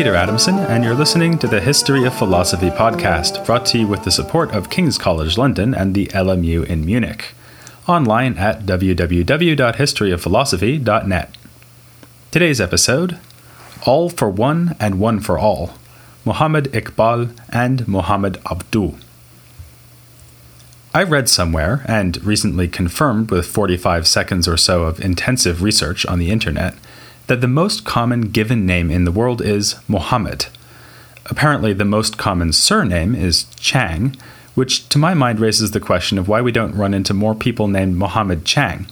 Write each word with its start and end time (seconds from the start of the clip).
Peter 0.00 0.14
Adamson, 0.14 0.58
and 0.58 0.82
you're 0.82 0.94
listening 0.94 1.36
to 1.36 1.46
the 1.46 1.60
History 1.60 2.06
of 2.06 2.14
Philosophy 2.14 2.70
podcast, 2.70 3.44
brought 3.44 3.66
to 3.66 3.80
you 3.80 3.86
with 3.86 4.02
the 4.02 4.10
support 4.10 4.50
of 4.52 4.70
King's 4.70 4.96
College 4.96 5.36
London 5.36 5.74
and 5.74 5.94
the 5.94 6.06
LMU 6.06 6.64
in 6.64 6.86
Munich. 6.86 7.34
Online 7.86 8.38
at 8.38 8.62
www.historyofphilosophy.net. 8.62 11.36
Today's 12.30 12.62
episode 12.62 13.18
All 13.84 14.08
for 14.08 14.30
One 14.30 14.74
and 14.80 14.98
One 14.98 15.20
for 15.20 15.38
All 15.38 15.74
Muhammad 16.24 16.72
Iqbal 16.72 17.38
and 17.50 17.86
Muhammad 17.86 18.40
Abduh. 18.46 18.94
I 20.94 21.02
read 21.02 21.28
somewhere, 21.28 21.84
and 21.84 22.24
recently 22.24 22.68
confirmed 22.68 23.30
with 23.30 23.44
45 23.44 24.08
seconds 24.08 24.48
or 24.48 24.56
so 24.56 24.84
of 24.84 24.98
intensive 24.98 25.62
research 25.62 26.06
on 26.06 26.18
the 26.18 26.30
internet, 26.30 26.74
that 27.30 27.40
the 27.40 27.46
most 27.46 27.84
common 27.84 28.22
given 28.22 28.66
name 28.66 28.90
in 28.90 29.04
the 29.04 29.12
world 29.12 29.40
is 29.40 29.76
Mohammed. 29.86 30.46
Apparently, 31.26 31.72
the 31.72 31.84
most 31.84 32.18
common 32.18 32.52
surname 32.52 33.14
is 33.14 33.44
Chang, 33.54 34.16
which 34.56 34.88
to 34.88 34.98
my 34.98 35.14
mind 35.14 35.38
raises 35.38 35.70
the 35.70 35.78
question 35.78 36.18
of 36.18 36.26
why 36.26 36.40
we 36.40 36.50
don't 36.50 36.74
run 36.74 36.92
into 36.92 37.14
more 37.14 37.36
people 37.36 37.68
named 37.68 37.94
Mohammed 37.94 38.44
Chang. 38.44 38.88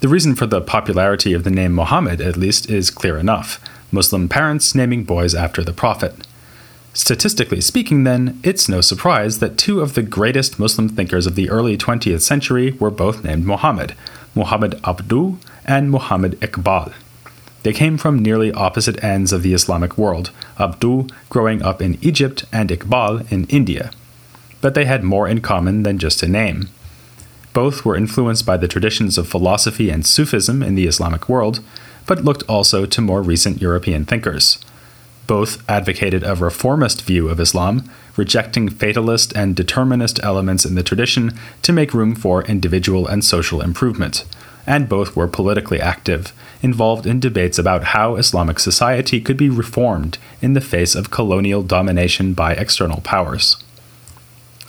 The 0.00 0.08
reason 0.08 0.34
for 0.34 0.44
the 0.44 0.60
popularity 0.60 1.32
of 1.32 1.44
the 1.44 1.50
name 1.50 1.72
Mohammed, 1.72 2.20
at 2.20 2.36
least, 2.36 2.68
is 2.68 2.90
clear 2.90 3.16
enough 3.16 3.58
Muslim 3.90 4.28
parents 4.28 4.74
naming 4.74 5.04
boys 5.04 5.34
after 5.34 5.64
the 5.64 5.72
Prophet. 5.72 6.26
Statistically 6.92 7.62
speaking, 7.62 8.04
then, 8.04 8.38
it's 8.42 8.68
no 8.68 8.82
surprise 8.82 9.38
that 9.38 9.56
two 9.56 9.80
of 9.80 9.94
the 9.94 10.02
greatest 10.02 10.58
Muslim 10.58 10.90
thinkers 10.90 11.26
of 11.26 11.36
the 11.36 11.48
early 11.48 11.78
20th 11.78 12.20
century 12.20 12.72
were 12.72 12.90
both 12.90 13.24
named 13.24 13.46
Muhammad 13.46 13.94
Muhammad 14.34 14.72
Abduh 14.82 15.38
and 15.64 15.90
Muhammad 15.90 16.38
Iqbal. 16.40 16.92
They 17.62 17.72
came 17.72 17.98
from 17.98 18.18
nearly 18.18 18.52
opposite 18.52 19.02
ends 19.04 19.32
of 19.32 19.42
the 19.42 19.52
Islamic 19.52 19.98
world, 19.98 20.30
Abduh 20.58 21.10
growing 21.28 21.62
up 21.62 21.82
in 21.82 21.98
Egypt 22.00 22.44
and 22.52 22.70
Iqbal 22.70 23.30
in 23.30 23.44
India. 23.46 23.90
But 24.60 24.74
they 24.74 24.86
had 24.86 25.04
more 25.04 25.28
in 25.28 25.40
common 25.40 25.82
than 25.82 25.98
just 25.98 26.22
a 26.22 26.28
name. 26.28 26.68
Both 27.52 27.84
were 27.84 27.96
influenced 27.96 28.46
by 28.46 28.56
the 28.56 28.68
traditions 28.68 29.18
of 29.18 29.28
philosophy 29.28 29.90
and 29.90 30.06
Sufism 30.06 30.62
in 30.62 30.74
the 30.74 30.86
Islamic 30.86 31.28
world, 31.28 31.60
but 32.06 32.24
looked 32.24 32.44
also 32.48 32.86
to 32.86 33.00
more 33.00 33.22
recent 33.22 33.60
European 33.60 34.04
thinkers. 34.04 34.58
Both 35.26 35.62
advocated 35.68 36.24
a 36.24 36.34
reformist 36.34 37.02
view 37.02 37.28
of 37.28 37.40
Islam, 37.40 37.90
rejecting 38.16 38.68
fatalist 38.68 39.32
and 39.36 39.54
determinist 39.54 40.18
elements 40.22 40.64
in 40.64 40.74
the 40.74 40.82
tradition 40.82 41.32
to 41.62 41.72
make 41.72 41.94
room 41.94 42.14
for 42.14 42.42
individual 42.44 43.06
and 43.06 43.24
social 43.24 43.60
improvement 43.60 44.24
and 44.66 44.88
both 44.88 45.16
were 45.16 45.28
politically 45.28 45.80
active, 45.80 46.32
involved 46.62 47.06
in 47.06 47.20
debates 47.20 47.58
about 47.58 47.84
how 47.84 48.16
Islamic 48.16 48.58
society 48.58 49.20
could 49.20 49.36
be 49.36 49.48
reformed 49.48 50.18
in 50.42 50.52
the 50.54 50.60
face 50.60 50.94
of 50.94 51.10
colonial 51.10 51.62
domination 51.62 52.34
by 52.34 52.52
external 52.52 53.00
powers. 53.00 53.62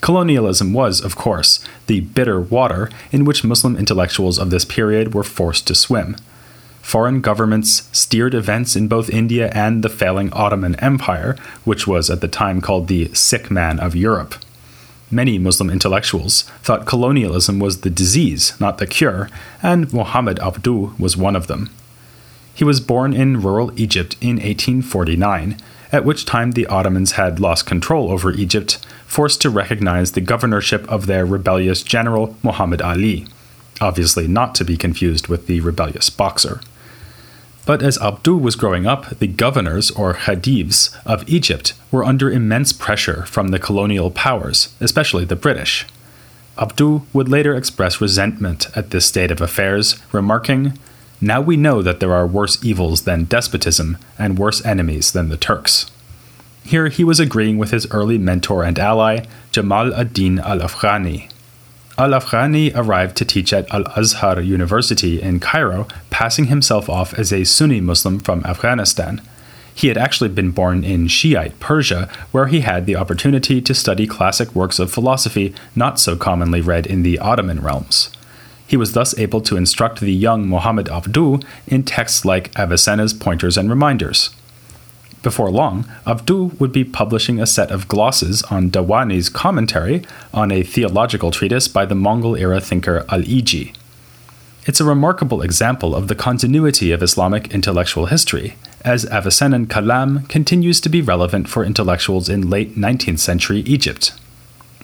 Colonialism 0.01 0.73
was, 0.73 0.99
of 0.99 1.15
course, 1.15 1.63
the 1.85 2.01
bitter 2.01 2.39
water 2.39 2.89
in 3.11 3.23
which 3.23 3.43
Muslim 3.43 3.77
intellectuals 3.77 4.39
of 4.39 4.49
this 4.49 4.65
period 4.65 5.13
were 5.13 5.23
forced 5.23 5.67
to 5.67 5.75
swim. 5.75 6.15
Foreign 6.81 7.21
governments 7.21 7.87
steered 7.91 8.33
events 8.33 8.75
in 8.75 8.87
both 8.87 9.09
India 9.09 9.51
and 9.53 9.83
the 9.83 9.89
failing 9.89 10.33
Ottoman 10.33 10.75
Empire, 10.75 11.37
which 11.63 11.85
was 11.85 12.09
at 12.09 12.21
the 12.21 12.27
time 12.27 12.59
called 12.59 12.87
the 12.87 13.13
sick 13.13 13.51
man 13.51 13.79
of 13.79 13.95
Europe. 13.95 14.33
Many 15.13 15.37
Muslim 15.37 15.69
intellectuals 15.69 16.43
thought 16.63 16.85
colonialism 16.85 17.59
was 17.59 17.81
the 17.81 17.89
disease, 17.89 18.53
not 18.61 18.77
the 18.77 18.87
cure, 18.87 19.29
and 19.61 19.91
Muhammad 19.91 20.39
Abduh 20.39 20.97
was 20.97 21.17
one 21.17 21.35
of 21.35 21.47
them. 21.47 21.69
He 22.53 22.63
was 22.63 22.79
born 22.79 23.13
in 23.13 23.41
rural 23.41 23.77
Egypt 23.77 24.15
in 24.21 24.37
1849, 24.37 25.57
at 25.91 26.05
which 26.05 26.25
time 26.25 26.51
the 26.51 26.65
Ottomans 26.67 27.13
had 27.13 27.41
lost 27.41 27.65
control 27.65 28.09
over 28.09 28.31
Egypt, 28.31 28.85
forced 29.05 29.41
to 29.41 29.49
recognize 29.49 30.13
the 30.13 30.21
governorship 30.21 30.89
of 30.89 31.07
their 31.07 31.25
rebellious 31.25 31.83
general 31.83 32.37
Muhammad 32.41 32.81
Ali, 32.81 33.27
obviously 33.81 34.29
not 34.29 34.55
to 34.55 34.63
be 34.63 34.77
confused 34.77 35.27
with 35.27 35.47
the 35.47 35.59
rebellious 35.59 36.09
boxer. 36.09 36.61
But 37.65 37.83
as 37.83 37.97
Abduh 37.99 38.39
was 38.39 38.55
growing 38.55 38.87
up, 38.87 39.19
the 39.19 39.27
governors, 39.27 39.91
or 39.91 40.13
khedives, 40.13 40.95
of 41.05 41.27
Egypt 41.29 41.73
were 41.91 42.03
under 42.03 42.31
immense 42.31 42.73
pressure 42.73 43.25
from 43.25 43.49
the 43.49 43.59
colonial 43.59 44.09
powers, 44.09 44.73
especially 44.79 45.25
the 45.25 45.35
British. 45.35 45.85
Abduh 46.57 47.03
would 47.13 47.29
later 47.29 47.55
express 47.55 48.01
resentment 48.01 48.67
at 48.75 48.89
this 48.89 49.05
state 49.05 49.31
of 49.31 49.41
affairs, 49.41 50.01
remarking, 50.11 50.77
Now 51.21 51.39
we 51.39 51.55
know 51.55 51.81
that 51.81 51.99
there 51.99 52.13
are 52.13 52.27
worse 52.27 52.63
evils 52.63 53.03
than 53.03 53.25
despotism 53.25 53.97
and 54.17 54.39
worse 54.39 54.65
enemies 54.65 55.11
than 55.11 55.29
the 55.29 55.37
Turks. 55.37 55.89
Here 56.63 56.89
he 56.89 57.03
was 57.03 57.19
agreeing 57.19 57.57
with 57.57 57.71
his 57.71 57.89
early 57.91 58.17
mentor 58.17 58.63
and 58.63 58.77
ally, 58.77 59.25
Jamal 59.51 59.93
ad-Din 59.95 60.39
Al 60.39 60.59
Afghani 60.59 61.30
arrived 62.73 63.17
to 63.17 63.25
teach 63.25 63.53
at 63.53 63.71
Al 63.73 63.83
Azhar 63.95 64.41
University 64.41 65.21
in 65.21 65.39
Cairo, 65.39 65.87
passing 66.09 66.45
himself 66.45 66.89
off 66.89 67.13
as 67.13 67.31
a 67.31 67.43
Sunni 67.43 67.81
Muslim 67.81 68.19
from 68.19 68.43
Afghanistan. 68.45 69.21
He 69.73 69.87
had 69.87 69.97
actually 69.97 70.29
been 70.29 70.51
born 70.51 70.83
in 70.83 71.07
Shiite 71.07 71.59
Persia, 71.59 72.09
where 72.31 72.47
he 72.47 72.61
had 72.61 72.85
the 72.85 72.95
opportunity 72.95 73.61
to 73.61 73.73
study 73.73 74.07
classic 74.07 74.53
works 74.55 74.79
of 74.79 74.91
philosophy 74.91 75.53
not 75.75 75.99
so 75.99 76.15
commonly 76.15 76.61
read 76.61 76.85
in 76.87 77.03
the 77.03 77.19
Ottoman 77.19 77.61
realms. 77.61 78.09
He 78.67 78.77
was 78.77 78.93
thus 78.93 79.17
able 79.17 79.41
to 79.41 79.57
instruct 79.57 79.99
the 79.99 80.13
young 80.13 80.47
Muhammad 80.47 80.87
Abduh 80.87 81.43
in 81.67 81.83
texts 81.83 82.23
like 82.23 82.57
Avicenna's 82.57 83.13
Pointers 83.13 83.57
and 83.57 83.69
Reminders. 83.69 84.29
Before 85.23 85.51
long, 85.51 85.85
Abduh 86.07 86.59
would 86.59 86.71
be 86.71 86.83
publishing 86.83 87.39
a 87.39 87.45
set 87.45 87.69
of 87.69 87.87
glosses 87.87 88.41
on 88.43 88.71
Dawani's 88.71 89.29
commentary 89.29 90.03
on 90.33 90.51
a 90.51 90.63
theological 90.63 91.29
treatise 91.29 91.67
by 91.67 91.85
the 91.85 91.93
Mongol 91.93 92.35
era 92.35 92.59
thinker 92.59 93.05
Al 93.09 93.21
Iji. 93.21 93.75
It's 94.65 94.79
a 94.79 94.85
remarkable 94.85 95.41
example 95.41 95.95
of 95.95 96.07
the 96.07 96.15
continuity 96.15 96.91
of 96.91 97.03
Islamic 97.03 97.53
intellectual 97.53 98.07
history, 98.07 98.55
as 98.83 99.05
Avicennan 99.05 99.67
Kalam 99.67 100.27
continues 100.27 100.81
to 100.81 100.89
be 100.89 101.01
relevant 101.01 101.47
for 101.47 101.63
intellectuals 101.63 102.27
in 102.27 102.49
late 102.49 102.75
19th 102.75 103.19
century 103.19 103.59
Egypt. 103.61 104.13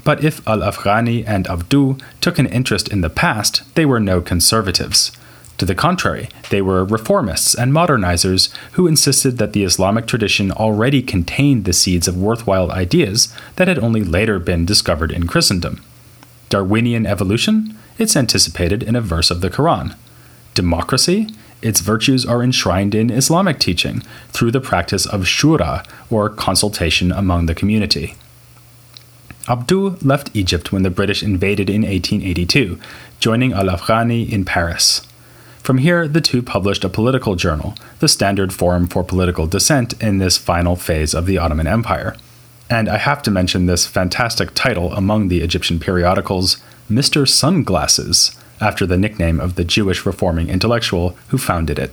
But 0.04 0.24
if 0.24 0.48
Al 0.48 0.60
Afghani 0.60 1.24
and 1.28 1.48
Abduh 1.48 2.00
took 2.22 2.38
an 2.38 2.48
interest 2.48 2.88
in 2.88 3.02
the 3.02 3.10
past, 3.10 3.64
they 3.76 3.86
were 3.86 4.00
no 4.00 4.22
conservatives. 4.22 5.12
To 5.58 5.66
the 5.66 5.76
contrary, 5.76 6.30
they 6.52 6.62
were 6.62 6.86
reformists 6.86 7.56
and 7.56 7.74
modernizers 7.74 8.54
who 8.74 8.86
insisted 8.86 9.38
that 9.38 9.54
the 9.54 9.64
Islamic 9.64 10.06
tradition 10.06 10.52
already 10.52 11.02
contained 11.02 11.66
the 11.66 11.74
seeds 11.74 12.08
of 12.08 12.16
worthwhile 12.16 12.72
ideas 12.72 13.34
that 13.56 13.68
had 13.68 13.80
only 13.80 14.04
later 14.04 14.38
been 14.38 14.66
discovered 14.66 15.12
in 15.12 15.28
Christendom. 15.28 15.82
Darwinian 16.50 17.06
evolution? 17.06 17.78
It's 17.98 18.16
anticipated 18.16 18.84
in 18.84 18.96
a 18.96 19.02
verse 19.02 19.32
of 19.32 19.42
the 19.42 19.50
Quran. 19.50 19.96
Democracy? 20.54 21.28
Its 21.64 21.80
virtues 21.80 22.24
are 22.24 22.44
enshrined 22.44 22.94
in 22.94 23.10
Islamic 23.10 23.60
teaching 23.60 24.04
through 24.30 24.52
the 24.52 24.62
practice 24.62 25.08
of 25.08 25.22
shura, 25.22 25.84
or 26.12 26.30
consultation 26.30 27.12
among 27.12 27.48
the 27.48 27.56
community. 27.56 28.14
Abduh 29.48 29.98
left 30.06 30.30
Egypt 30.36 30.72
when 30.72 30.84
the 30.84 30.92
British 30.92 31.24
invaded 31.24 31.70
in 31.70 31.82
1882, 31.82 32.80
joining 33.20 33.54
Al 33.54 33.66
Afghani 33.66 34.30
in 34.30 34.46
Paris. 34.46 35.02
From 35.68 35.80
here, 35.80 36.08
the 36.08 36.22
two 36.22 36.42
published 36.42 36.86
a 36.86 36.90
political 36.90 37.36
journal, 37.36 37.76
the 38.00 38.08
standard 38.08 38.54
forum 38.54 38.88
for 38.88 39.04
political 39.04 39.48
dissent 39.48 40.02
in 40.02 40.18
this 40.18 40.38
final 40.38 40.78
phase 40.78 41.14
of 41.14 41.26
the 41.26 41.38
Ottoman 41.38 41.68
Empire. 41.68 42.16
And 42.70 42.88
I 42.88 42.96
have 42.96 43.22
to 43.24 43.32
mention 43.32 43.66
this 43.66 43.86
fantastic 43.86 44.54
title 44.54 44.94
among 44.94 45.28
the 45.28 45.42
Egyptian 45.42 45.78
periodicals, 45.78 46.56
Mr. 46.90 47.28
Sunglasses, 47.28 48.32
after 48.62 48.86
the 48.86 48.98
nickname 48.98 49.42
of 49.42 49.56
the 49.56 49.66
Jewish 49.66 50.06
reforming 50.06 50.50
intellectual 50.50 51.18
who 51.28 51.38
founded 51.38 51.78
it. 51.78 51.92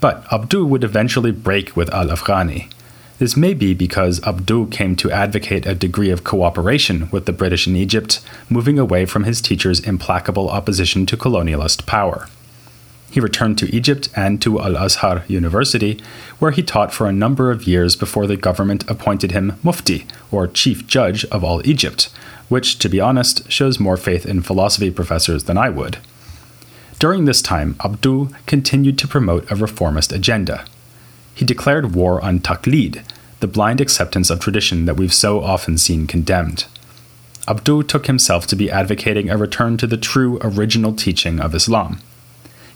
But 0.00 0.24
Abduh 0.32 0.66
would 0.66 0.84
eventually 0.84 1.32
break 1.32 1.76
with 1.76 1.92
al 1.92 2.06
Afghani. 2.06 2.72
This 3.18 3.36
may 3.36 3.52
be 3.52 3.74
because 3.74 4.20
Abduh 4.20 4.72
came 4.72 4.96
to 4.96 5.10
advocate 5.10 5.66
a 5.66 5.74
degree 5.74 6.08
of 6.08 6.24
cooperation 6.24 7.10
with 7.10 7.26
the 7.26 7.32
British 7.34 7.66
in 7.66 7.76
Egypt, 7.76 8.22
moving 8.48 8.78
away 8.78 9.04
from 9.04 9.24
his 9.24 9.42
teacher's 9.42 9.80
implacable 9.80 10.48
opposition 10.48 11.04
to 11.04 11.16
colonialist 11.18 11.84
power. 11.84 12.26
He 13.10 13.20
returned 13.20 13.58
to 13.58 13.74
Egypt 13.74 14.08
and 14.14 14.40
to 14.42 14.60
Al 14.60 14.76
Azhar 14.76 15.24
University, 15.28 16.00
where 16.38 16.50
he 16.50 16.62
taught 16.62 16.92
for 16.92 17.06
a 17.06 17.12
number 17.12 17.50
of 17.50 17.66
years 17.66 17.96
before 17.96 18.26
the 18.26 18.36
government 18.36 18.88
appointed 18.88 19.32
him 19.32 19.58
Mufti, 19.62 20.06
or 20.30 20.46
Chief 20.46 20.86
Judge 20.86 21.24
of 21.26 21.42
all 21.42 21.66
Egypt, 21.66 22.10
which, 22.48 22.78
to 22.78 22.88
be 22.88 23.00
honest, 23.00 23.50
shows 23.50 23.80
more 23.80 23.96
faith 23.96 24.26
in 24.26 24.42
philosophy 24.42 24.90
professors 24.90 25.44
than 25.44 25.56
I 25.56 25.70
would. 25.70 25.98
During 26.98 27.24
this 27.24 27.40
time, 27.40 27.74
Abduh 27.74 28.34
continued 28.46 28.98
to 28.98 29.08
promote 29.08 29.50
a 29.50 29.56
reformist 29.56 30.12
agenda. 30.12 30.64
He 31.34 31.44
declared 31.44 31.94
war 31.94 32.22
on 32.24 32.40
taqlid, 32.40 33.04
the 33.40 33.46
blind 33.46 33.80
acceptance 33.80 34.30
of 34.30 34.40
tradition 34.40 34.84
that 34.86 34.96
we've 34.96 35.14
so 35.14 35.40
often 35.40 35.78
seen 35.78 36.08
condemned. 36.08 36.64
Abduh 37.46 37.86
took 37.86 38.06
himself 38.06 38.46
to 38.48 38.56
be 38.56 38.70
advocating 38.70 39.30
a 39.30 39.36
return 39.36 39.76
to 39.78 39.86
the 39.86 39.96
true 39.96 40.38
original 40.42 40.92
teaching 40.92 41.40
of 41.40 41.54
Islam. 41.54 42.00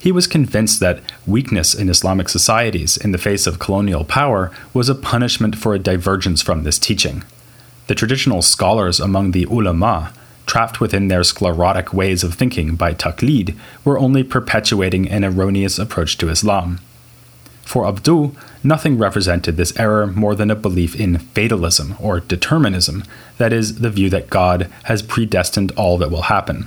He 0.03 0.11
was 0.11 0.27
convinced 0.27 0.81
that 0.81 0.99
weakness 1.29 1.75
in 1.75 1.89
Islamic 1.89 2.29
societies 2.29 2.97
in 2.97 3.13
the 3.13 3.19
face 3.19 3.47
of 3.47 3.61
colonial 3.61 4.05
power 4.05 4.51
was 4.75 4.89
a 4.89 4.97
punishment 4.97 5.57
for 5.57 5.75
a 5.75 5.79
divergence 5.79 6.43
from 6.43 6.65
this 6.65 6.77
teaching. 6.77 7.23
The 7.87 7.95
traditional 7.95 8.43
scholars 8.43 8.99
among 8.99 9.31
the 9.31 9.45
ulama, 9.45 10.13
trapped 10.45 10.81
within 10.81 11.07
their 11.07 11.23
sclerotic 11.23 11.95
ways 11.95 12.25
of 12.25 12.35
thinking 12.35 12.75
by 12.75 12.95
taqlid, 12.95 13.57
were 13.85 13.97
only 13.97 14.25
perpetuating 14.25 15.09
an 15.09 15.25
erroneous 15.25 15.79
approach 15.79 16.19
to 16.19 16.29
Islam. 16.29 16.81
For 17.63 17.85
Abduh, 17.85 18.35
nothing 18.65 18.99
represented 18.99 19.57
this 19.57 19.79
error 19.79 20.09
more 20.09 20.35
than 20.35 20.51
a 20.51 20.57
belief 20.57 20.99
in 20.99 21.19
fatalism 21.19 21.95
or 22.01 22.19
determinism, 22.19 23.05
that 23.39 23.53
is, 23.53 23.79
the 23.79 23.91
view 23.91 24.11
that 24.11 24.31
God 24.31 24.69
has 24.85 25.01
predestined 25.01 25.71
all 25.77 25.97
that 25.99 26.11
will 26.11 26.23
happen. 26.23 26.67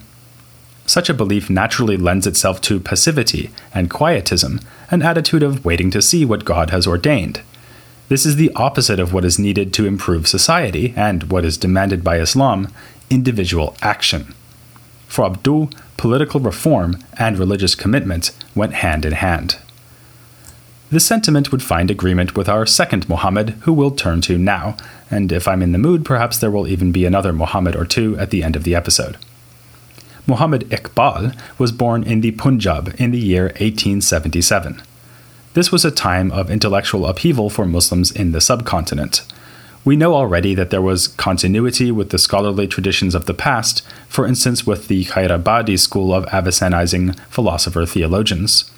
Such 0.85 1.09
a 1.09 1.13
belief 1.13 1.49
naturally 1.49 1.97
lends 1.97 2.27
itself 2.27 2.61
to 2.61 2.79
passivity 2.79 3.49
and 3.73 3.89
quietism, 3.89 4.59
an 4.91 5.01
attitude 5.01 5.43
of 5.43 5.65
waiting 5.65 5.89
to 5.91 6.01
see 6.01 6.25
what 6.25 6.45
God 6.45 6.69
has 6.69 6.85
ordained. 6.85 7.41
This 8.07 8.25
is 8.25 8.35
the 8.35 8.51
opposite 8.55 8.99
of 8.99 9.13
what 9.13 9.25
is 9.25 9.39
needed 9.39 9.73
to 9.73 9.87
improve 9.87 10.27
society 10.27 10.93
and 10.95 11.31
what 11.31 11.43
is 11.43 11.57
demanded 11.57 12.03
by 12.03 12.19
Islam 12.19 12.67
individual 13.09 13.75
action. 13.81 14.33
For 15.07 15.25
Abduh, 15.25 15.71
political 15.97 16.39
reform 16.39 16.97
and 17.17 17.37
religious 17.37 17.73
commitment 17.73 18.31
went 18.53 18.73
hand 18.73 19.05
in 19.05 19.13
hand. 19.13 19.57
This 20.91 21.05
sentiment 21.05 21.51
would 21.51 21.63
find 21.63 21.89
agreement 21.89 22.35
with 22.35 22.47
our 22.47 22.65
second 22.65 23.09
Muhammad, 23.09 23.51
who 23.61 23.73
we'll 23.73 23.91
turn 23.91 24.21
to 24.21 24.37
now, 24.37 24.77
and 25.09 25.31
if 25.31 25.47
I'm 25.47 25.63
in 25.63 25.71
the 25.71 25.77
mood, 25.79 26.05
perhaps 26.05 26.37
there 26.37 26.51
will 26.51 26.67
even 26.67 26.91
be 26.91 27.05
another 27.05 27.33
Muhammad 27.33 27.75
or 27.75 27.85
two 27.85 28.17
at 28.19 28.29
the 28.29 28.43
end 28.43 28.55
of 28.55 28.63
the 28.63 28.75
episode. 28.75 29.17
Muhammad 30.27 30.67
Iqbal 30.69 31.37
was 31.59 31.71
born 31.71 32.03
in 32.03 32.21
the 32.21 32.31
Punjab 32.31 32.95
in 32.97 33.11
the 33.11 33.19
year 33.19 33.43
1877. 33.59 34.81
This 35.53 35.71
was 35.71 35.85
a 35.85 35.91
time 35.91 36.31
of 36.31 36.49
intellectual 36.49 37.05
upheaval 37.05 37.49
for 37.49 37.65
Muslims 37.65 38.11
in 38.11 38.31
the 38.31 38.41
subcontinent. 38.41 39.21
We 39.85 39.95
know 39.95 40.15
already 40.15 40.55
that 40.55 40.71
there 40.71 40.81
was 40.81 41.09
continuity 41.09 41.91
with 41.91 42.09
the 42.09 42.17
scholarly 42.17 42.67
traditions 42.67 43.13
of 43.13 43.27
the 43.27 43.35
past, 43.35 43.83
for 44.09 44.25
instance, 44.25 44.65
with 44.65 44.87
the 44.87 45.05
Khairabadi 45.05 45.77
school 45.77 46.11
of 46.11 46.25
Avicenizing 46.33 47.13
philosopher 47.29 47.85
theologians. 47.85 48.71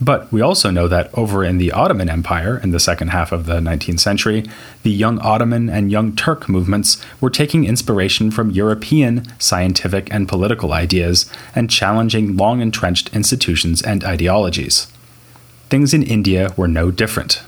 But 0.00 0.30
we 0.30 0.42
also 0.42 0.70
know 0.70 0.88
that 0.88 1.10
over 1.14 1.42
in 1.42 1.56
the 1.56 1.72
Ottoman 1.72 2.10
Empire, 2.10 2.60
in 2.62 2.70
the 2.70 2.80
second 2.80 3.08
half 3.08 3.32
of 3.32 3.46
the 3.46 3.60
19th 3.60 4.00
century, 4.00 4.44
the 4.82 4.90
Young 4.90 5.18
Ottoman 5.20 5.70
and 5.70 5.90
Young 5.90 6.14
Turk 6.14 6.48
movements 6.48 7.02
were 7.20 7.30
taking 7.30 7.64
inspiration 7.64 8.30
from 8.30 8.50
European 8.50 9.26
scientific 9.38 10.12
and 10.12 10.28
political 10.28 10.74
ideas 10.74 11.30
and 11.54 11.70
challenging 11.70 12.36
long 12.36 12.60
entrenched 12.60 13.14
institutions 13.14 13.80
and 13.80 14.04
ideologies. 14.04 14.86
Things 15.70 15.94
in 15.94 16.02
India 16.02 16.52
were 16.56 16.68
no 16.68 16.90
different. 16.90 17.42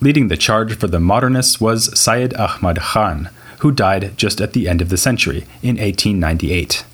Leading 0.00 0.28
the 0.28 0.36
charge 0.36 0.76
for 0.76 0.88
the 0.88 1.00
modernists 1.00 1.60
was 1.60 1.96
Syed 1.98 2.34
Ahmad 2.34 2.78
Khan, 2.78 3.30
who 3.60 3.70
died 3.70 4.16
just 4.16 4.40
at 4.40 4.52
the 4.52 4.68
end 4.68 4.80
of 4.80 4.88
the 4.88 4.96
century 4.96 5.46
in 5.62 5.76
1898. 5.76 6.84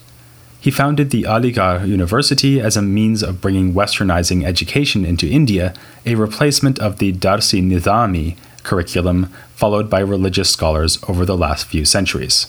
He 0.64 0.70
founded 0.70 1.10
the 1.10 1.24
Aligarh 1.24 1.86
University 1.86 2.58
as 2.58 2.74
a 2.74 2.80
means 2.80 3.22
of 3.22 3.42
bringing 3.42 3.74
westernizing 3.74 4.46
education 4.46 5.04
into 5.04 5.28
India, 5.28 5.74
a 6.06 6.14
replacement 6.14 6.78
of 6.78 6.96
the 6.96 7.12
Darsi 7.12 7.62
Nizami 7.62 8.38
curriculum 8.62 9.26
followed 9.54 9.90
by 9.90 10.00
religious 10.00 10.48
scholars 10.48 10.98
over 11.06 11.26
the 11.26 11.36
last 11.36 11.66
few 11.66 11.84
centuries. 11.84 12.46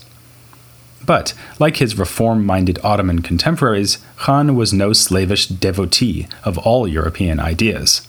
But, 1.06 1.34
like 1.60 1.76
his 1.76 2.00
reform 2.00 2.46
minded 2.46 2.80
Ottoman 2.86 3.22
contemporaries, 3.22 3.98
Khan 4.16 4.56
was 4.56 4.72
no 4.72 4.94
slavish 4.94 5.48
devotee 5.48 6.30
of 6.46 6.58
all 6.60 6.88
European 6.88 7.42
ideas. 7.42 8.08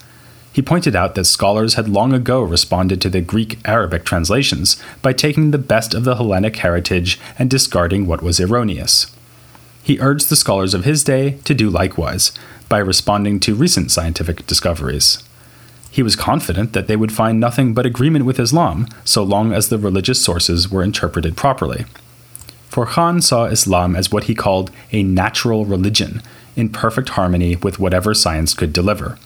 He 0.53 0.63
pointed 0.63 0.95
out 0.95 1.17
that 1.17 1.25
scholars 1.25 1.75
had 1.75 1.89
long 1.89 2.13
ago 2.13 2.43
responded 2.43 3.01
to 3.01 3.11
the 3.11 3.21
Greek 3.21 3.59
Arabic 3.65 4.05
translations 4.05 4.81
by 5.03 5.13
taking 5.13 5.51
the 5.51 5.59
best 5.59 5.95
of 5.95 6.05
the 6.05 6.15
Hellenic 6.15 6.55
heritage 6.59 7.19
and 7.41 7.51
discarding 7.51 8.07
what 8.07 8.23
was 8.23 8.39
erroneous. 8.39 9.11
He 9.87 10.01
urged 10.01 10.31
the 10.31 10.35
scholars 10.35 10.75
of 10.75 10.85
his 10.85 11.05
day 11.05 11.39
to 11.45 11.55
do 11.55 11.71
likewise 11.71 12.33
by 12.69 12.79
responding 12.79 13.39
to 13.39 13.55
recent 13.55 13.93
scientific 13.93 14.45
discoveries. 14.45 15.23
He 15.93 16.03
was 16.03 16.17
confident 16.17 16.73
that 16.73 16.89
they 16.89 16.97
would 16.97 17.13
find 17.13 17.39
nothing 17.39 17.73
but 17.73 17.87
agreement 17.87 18.25
with 18.25 18.41
Islam 18.41 18.89
so 19.05 19.23
long 19.23 19.53
as 19.53 19.69
the 19.69 19.79
religious 19.79 20.21
sources 20.21 20.69
were 20.69 20.83
interpreted 20.83 21.37
properly. 21.37 21.85
For 22.69 22.85
Khan 22.85 23.23
saw 23.23 23.45
Islam 23.45 23.95
as 23.95 24.11
what 24.11 24.25
he 24.25 24.35
called 24.35 24.73
a 24.91 25.05
natural 25.05 25.65
religion, 25.65 26.21
in 26.57 26.71
perfect 26.71 27.11
harmony 27.11 27.55
with 27.55 27.79
whatever 27.79 28.13
science 28.13 28.55
could 28.55 28.73
deliver. 28.73 29.17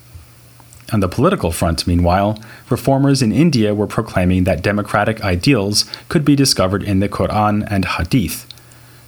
On 0.92 1.00
the 1.00 1.08
political 1.08 1.52
front, 1.52 1.86
meanwhile, 1.86 2.38
reformers 2.68 3.22
in 3.22 3.32
India 3.32 3.74
were 3.74 3.86
proclaiming 3.86 4.44
that 4.44 4.60
democratic 4.62 5.24
ideals 5.24 5.86
could 6.10 6.22
be 6.22 6.36
discovered 6.36 6.82
in 6.82 7.00
the 7.00 7.08
Quran 7.08 7.66
and 7.70 7.86
Hadith, 7.86 8.46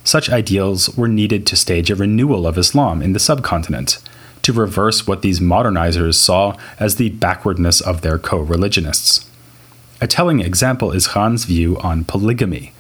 such 0.04 0.30
ideals 0.30 0.88
were 0.96 1.08
needed 1.08 1.46
to 1.46 1.56
stage 1.56 1.90
a 1.90 1.96
renewal 1.96 2.46
of 2.46 2.58
Islam 2.58 3.02
in 3.02 3.12
the 3.12 3.18
subcontinent, 3.18 3.98
to 4.42 4.52
reverse 4.52 5.06
what 5.06 5.22
these 5.22 5.40
modernizers 5.40 6.14
saw 6.14 6.56
as 6.78 6.96
the 6.96 7.10
backwardness 7.10 7.80
of 7.80 8.00
their 8.00 8.18
co 8.18 8.38
religionists. 8.38 9.28
A 10.00 10.06
telling 10.06 10.40
example 10.40 10.90
is 10.90 11.06
Khan's 11.06 11.44
view 11.44 11.78
on 11.78 12.04
polygamy. 12.04 12.72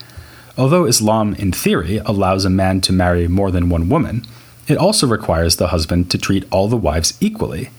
Although 0.58 0.86
Islam, 0.86 1.34
in 1.36 1.52
theory, 1.52 1.98
allows 1.98 2.44
a 2.44 2.50
man 2.50 2.80
to 2.82 2.92
marry 2.92 3.28
more 3.28 3.50
than 3.50 3.68
one 3.68 3.88
woman, 3.88 4.26
it 4.66 4.76
also 4.76 5.06
requires 5.06 5.56
the 5.56 5.68
husband 5.68 6.10
to 6.10 6.18
treat 6.18 6.44
all 6.50 6.68
the 6.68 6.76
wives 6.76 7.16
equally. 7.20 7.70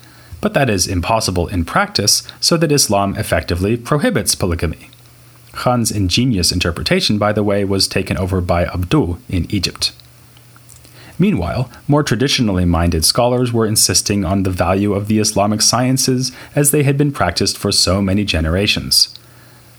But 0.42 0.54
that 0.54 0.69
is 0.69 0.88
impossible 0.88 1.48
in 1.48 1.66
practice, 1.66 2.24
so 2.39 2.57
that 2.57 2.72
Islam 2.72 3.16
effectively 3.18 3.78
prohibits 3.78 4.36
polygamy. 4.36 4.89
Khan's 5.53 5.91
ingenious 5.91 6.51
interpretation, 6.51 7.17
by 7.17 7.31
the 7.31 7.44
way, 7.44 7.63
was 7.63 7.88
taken 7.88 8.17
over 8.17 8.41
by 8.41 8.65
Abduh 8.65 9.19
in 9.29 9.50
Egypt. 9.50 9.94
Meanwhile, 11.19 11.69
more 11.88 12.03
traditionally 12.03 12.65
minded 12.65 13.05
scholars 13.05 13.53
were 13.53 13.67
insisting 13.67 14.25
on 14.25 14.44
the 14.44 14.50
value 14.50 14.94
of 14.94 15.07
the 15.07 15.19
Islamic 15.19 15.61
sciences 15.61 16.31
as 16.55 16.71
they 16.71 16.83
had 16.83 16.97
been 16.97 17.11
practiced 17.11 17.57
for 17.57 17.72
so 17.72 18.01
many 18.01 18.25
generations. 18.25 19.15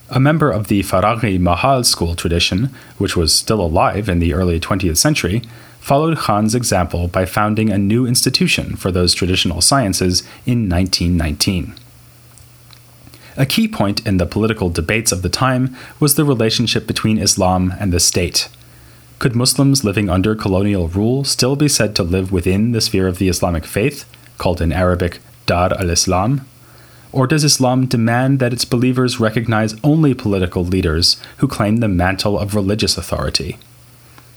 A 0.09 0.19
member 0.19 0.49
of 0.49 0.67
the 0.67 0.81
Farangi 0.81 1.39
Mahal 1.39 1.83
school 1.83 2.15
tradition, 2.15 2.69
which 2.97 3.17
was 3.17 3.33
still 3.33 3.59
alive 3.59 4.07
in 4.07 4.19
the 4.19 4.33
early 4.33 4.59
20th 4.59 4.97
century, 4.97 5.41
followed 5.79 6.17
Khan's 6.17 6.55
example 6.55 7.07
by 7.07 7.25
founding 7.25 7.69
a 7.69 7.77
new 7.77 8.05
institution 8.05 8.75
for 8.75 8.91
those 8.91 9.13
traditional 9.13 9.61
sciences 9.61 10.21
in 10.45 10.69
1919. 10.69 11.75
A 13.37 13.45
key 13.45 13.67
point 13.67 14.05
in 14.07 14.17
the 14.17 14.25
political 14.25 14.69
debates 14.69 15.11
of 15.11 15.21
the 15.21 15.29
time 15.29 15.75
was 15.99 16.15
the 16.15 16.23
relationship 16.23 16.87
between 16.87 17.17
Islam 17.17 17.73
and 17.79 17.91
the 17.91 17.99
state. 17.99 18.47
Could 19.19 19.35
Muslims 19.35 19.83
living 19.83 20.09
under 20.09 20.35
colonial 20.35 20.87
rule 20.87 21.23
still 21.25 21.55
be 21.55 21.67
said 21.67 21.95
to 21.95 22.03
live 22.03 22.31
within 22.31 22.71
the 22.71 22.81
sphere 22.81 23.07
of 23.07 23.17
the 23.17 23.27
Islamic 23.27 23.65
faith, 23.65 24.05
called 24.37 24.61
in 24.61 24.71
Arabic 24.71 25.19
Dar 25.45 25.73
al 25.73 25.89
Islam? 25.89 26.47
Or 27.11 27.27
does 27.27 27.43
Islam 27.43 27.87
demand 27.87 28.39
that 28.39 28.53
its 28.53 28.65
believers 28.65 29.19
recognize 29.19 29.75
only 29.83 30.13
political 30.13 30.63
leaders 30.63 31.17
who 31.37 31.47
claim 31.47 31.77
the 31.77 31.87
mantle 31.87 32.39
of 32.39 32.55
religious 32.55 32.97
authority? 32.97 33.57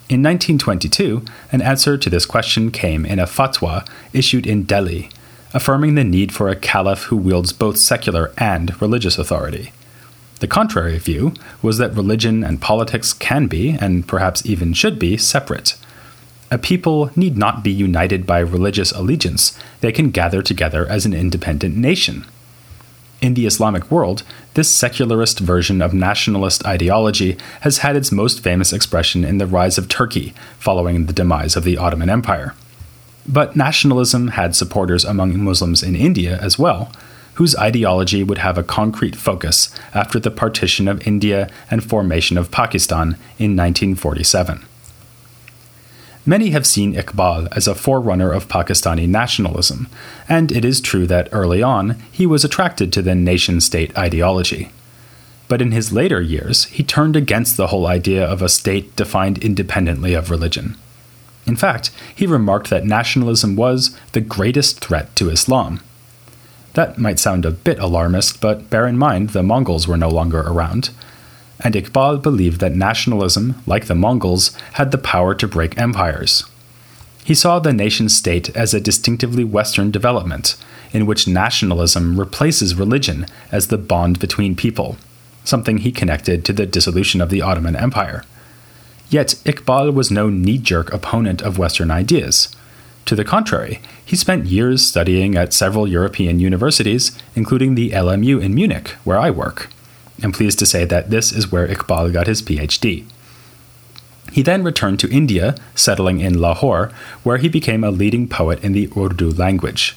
In 0.08 0.22
1922, 0.22 1.24
an 1.52 1.60
answer 1.60 1.98
to 1.98 2.10
this 2.10 2.24
question 2.24 2.70
came 2.70 3.04
in 3.04 3.18
a 3.18 3.26
fatwa 3.26 3.86
issued 4.12 4.46
in 4.46 4.62
Delhi 4.62 5.10
affirming 5.52 5.94
the 5.94 6.04
need 6.04 6.32
for 6.32 6.48
a 6.48 6.56
caliph 6.56 7.04
who 7.04 7.16
wields 7.16 7.52
both 7.52 7.76
secular 7.78 8.32
and 8.36 8.80
religious 8.80 9.18
authority. 9.18 9.72
The 10.40 10.46
contrary 10.46 10.98
view 10.98 11.34
was 11.62 11.78
that 11.78 11.94
religion 11.94 12.44
and 12.44 12.60
politics 12.60 13.12
can 13.12 13.46
be, 13.48 13.70
and 13.80 14.06
perhaps 14.06 14.46
even 14.46 14.72
should 14.72 14.98
be, 14.98 15.16
separate. 15.16 15.76
A 16.50 16.58
people 16.58 17.10
need 17.16 17.36
not 17.36 17.62
be 17.62 17.70
united 17.70 18.24
by 18.24 18.38
religious 18.38 18.92
allegiance, 18.92 19.58
they 19.80 19.92
can 19.92 20.10
gather 20.10 20.40
together 20.40 20.86
as 20.86 21.04
an 21.04 21.12
independent 21.12 21.76
nation. 21.76 22.24
In 23.20 23.34
the 23.34 23.46
Islamic 23.46 23.90
world, 23.90 24.22
this 24.54 24.70
secularist 24.70 25.40
version 25.40 25.82
of 25.82 25.92
nationalist 25.92 26.64
ideology 26.64 27.36
has 27.62 27.78
had 27.78 27.96
its 27.96 28.12
most 28.12 28.40
famous 28.40 28.72
expression 28.72 29.24
in 29.24 29.38
the 29.38 29.46
rise 29.46 29.76
of 29.76 29.88
Turkey 29.88 30.32
following 30.58 31.06
the 31.06 31.12
demise 31.12 31.56
of 31.56 31.64
the 31.64 31.76
Ottoman 31.76 32.10
Empire. 32.10 32.54
But 33.28 33.54
nationalism 33.56 34.28
had 34.28 34.56
supporters 34.56 35.04
among 35.04 35.38
Muslims 35.38 35.82
in 35.82 35.94
India 35.94 36.38
as 36.40 36.58
well, 36.58 36.90
whose 37.34 37.54
ideology 37.56 38.24
would 38.24 38.38
have 38.38 38.56
a 38.56 38.62
concrete 38.62 39.14
focus 39.14 39.68
after 39.94 40.18
the 40.18 40.30
partition 40.30 40.88
of 40.88 41.06
India 41.06 41.50
and 41.70 41.84
formation 41.84 42.38
of 42.38 42.50
Pakistan 42.50 43.18
in 43.38 43.54
1947. 43.54 44.64
Many 46.24 46.50
have 46.50 46.66
seen 46.66 46.94
Iqbal 46.94 47.48
as 47.56 47.68
a 47.68 47.74
forerunner 47.74 48.32
of 48.32 48.48
Pakistani 48.48 49.06
nationalism, 49.06 49.88
and 50.28 50.50
it 50.50 50.64
is 50.64 50.80
true 50.80 51.06
that 51.06 51.28
early 51.30 51.62
on 51.62 51.96
he 52.10 52.26
was 52.26 52.44
attracted 52.44 52.92
to 52.92 53.02
the 53.02 53.14
nation 53.14 53.60
state 53.60 53.96
ideology. 53.96 54.70
But 55.48 55.62
in 55.62 55.72
his 55.72 55.92
later 55.92 56.20
years, 56.20 56.64
he 56.64 56.82
turned 56.82 57.16
against 57.16 57.56
the 57.56 57.68
whole 57.68 57.86
idea 57.86 58.26
of 58.26 58.42
a 58.42 58.48
state 58.48 58.96
defined 58.96 59.38
independently 59.38 60.14
of 60.14 60.30
religion. 60.30 60.76
In 61.48 61.56
fact, 61.56 61.90
he 62.14 62.26
remarked 62.26 62.68
that 62.68 62.84
nationalism 62.84 63.56
was 63.56 63.96
the 64.12 64.20
greatest 64.20 64.80
threat 64.80 65.16
to 65.16 65.30
Islam. 65.30 65.80
That 66.74 66.98
might 66.98 67.18
sound 67.18 67.46
a 67.46 67.50
bit 67.50 67.78
alarmist, 67.78 68.42
but 68.42 68.68
bear 68.68 68.86
in 68.86 68.98
mind 68.98 69.30
the 69.30 69.42
Mongols 69.42 69.88
were 69.88 69.96
no 69.96 70.10
longer 70.10 70.40
around. 70.40 70.90
And 71.60 71.74
Iqbal 71.74 72.22
believed 72.22 72.60
that 72.60 72.76
nationalism, 72.76 73.62
like 73.66 73.86
the 73.86 73.94
Mongols, 73.94 74.54
had 74.74 74.90
the 74.90 74.98
power 74.98 75.34
to 75.36 75.48
break 75.48 75.76
empires. 75.78 76.44
He 77.24 77.34
saw 77.34 77.58
the 77.58 77.72
nation 77.72 78.10
state 78.10 78.54
as 78.54 78.74
a 78.74 78.80
distinctively 78.80 79.42
Western 79.42 79.90
development, 79.90 80.54
in 80.92 81.06
which 81.06 81.26
nationalism 81.26 82.20
replaces 82.20 82.74
religion 82.74 83.26
as 83.50 83.68
the 83.68 83.78
bond 83.78 84.18
between 84.18 84.54
people, 84.54 84.98
something 85.44 85.78
he 85.78 85.92
connected 85.92 86.44
to 86.44 86.52
the 86.52 86.66
dissolution 86.66 87.22
of 87.22 87.30
the 87.30 87.40
Ottoman 87.40 87.74
Empire. 87.74 88.22
Yet 89.10 89.36
Iqbal 89.44 89.94
was 89.94 90.10
no 90.10 90.28
knee 90.28 90.58
jerk 90.58 90.92
opponent 90.92 91.40
of 91.40 91.58
Western 91.58 91.90
ideas. 91.90 92.54
To 93.06 93.14
the 93.14 93.24
contrary, 93.24 93.80
he 94.04 94.16
spent 94.16 94.46
years 94.46 94.84
studying 94.84 95.34
at 95.34 95.54
several 95.54 95.88
European 95.88 96.40
universities, 96.40 97.18
including 97.34 97.74
the 97.74 97.90
LMU 97.90 98.42
in 98.42 98.54
Munich, 98.54 98.90
where 99.04 99.18
I 99.18 99.30
work. 99.30 99.70
I'm 100.22 100.32
pleased 100.32 100.58
to 100.58 100.66
say 100.66 100.84
that 100.84 101.08
this 101.10 101.32
is 101.32 101.50
where 101.50 101.66
Iqbal 101.66 102.12
got 102.12 102.26
his 102.26 102.42
PhD. 102.42 103.06
He 104.30 104.42
then 104.42 104.62
returned 104.62 105.00
to 105.00 105.10
India, 105.10 105.54
settling 105.74 106.20
in 106.20 106.38
Lahore, 106.38 106.92
where 107.22 107.38
he 107.38 107.48
became 107.48 107.82
a 107.82 107.90
leading 107.90 108.28
poet 108.28 108.62
in 108.62 108.72
the 108.72 108.90
Urdu 108.94 109.30
language. 109.30 109.96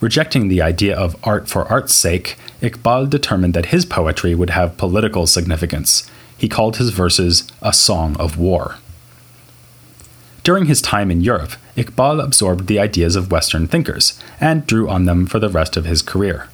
Rejecting 0.00 0.48
the 0.48 0.60
idea 0.60 0.94
of 0.94 1.16
art 1.24 1.48
for 1.48 1.66
art's 1.72 1.94
sake, 1.94 2.36
Iqbal 2.60 3.08
determined 3.08 3.54
that 3.54 3.66
his 3.66 3.86
poetry 3.86 4.34
would 4.34 4.50
have 4.50 4.76
political 4.76 5.26
significance, 5.26 6.10
he 6.38 6.48
called 6.48 6.76
his 6.76 6.90
verses 6.90 7.44
a 7.62 7.72
song 7.72 8.16
of 8.18 8.38
war. 8.38 8.76
During 10.42 10.66
his 10.66 10.82
time 10.82 11.10
in 11.10 11.22
Europe, 11.22 11.52
Iqbal 11.76 12.22
absorbed 12.22 12.66
the 12.66 12.78
ideas 12.78 13.16
of 13.16 13.32
Western 13.32 13.66
thinkers 13.66 14.20
and 14.40 14.66
drew 14.66 14.88
on 14.88 15.06
them 15.06 15.26
for 15.26 15.38
the 15.38 15.48
rest 15.48 15.76
of 15.76 15.86
his 15.86 16.02
career. 16.02 16.48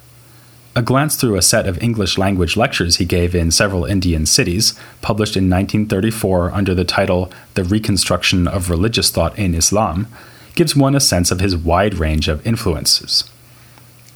A 0.73 0.81
glance 0.81 1.17
through 1.17 1.35
a 1.35 1.41
set 1.41 1.67
of 1.67 1.83
English 1.83 2.17
language 2.17 2.55
lectures 2.55 2.95
he 2.95 3.05
gave 3.05 3.35
in 3.35 3.51
several 3.51 3.83
Indian 3.83 4.25
cities, 4.25 4.73
published 5.01 5.35
in 5.35 5.49
1934 5.49 6.51
under 6.53 6.73
the 6.73 6.85
title 6.85 7.29
The 7.55 7.65
Reconstruction 7.65 8.47
of 8.47 8.69
Religious 8.69 9.09
Thought 9.09 9.37
in 9.37 9.53
Islam, 9.53 10.07
gives 10.55 10.73
one 10.73 10.95
a 10.95 11.01
sense 11.01 11.29
of 11.29 11.41
his 11.41 11.57
wide 11.57 11.95
range 11.95 12.29
of 12.29 12.45
influences. 12.47 13.29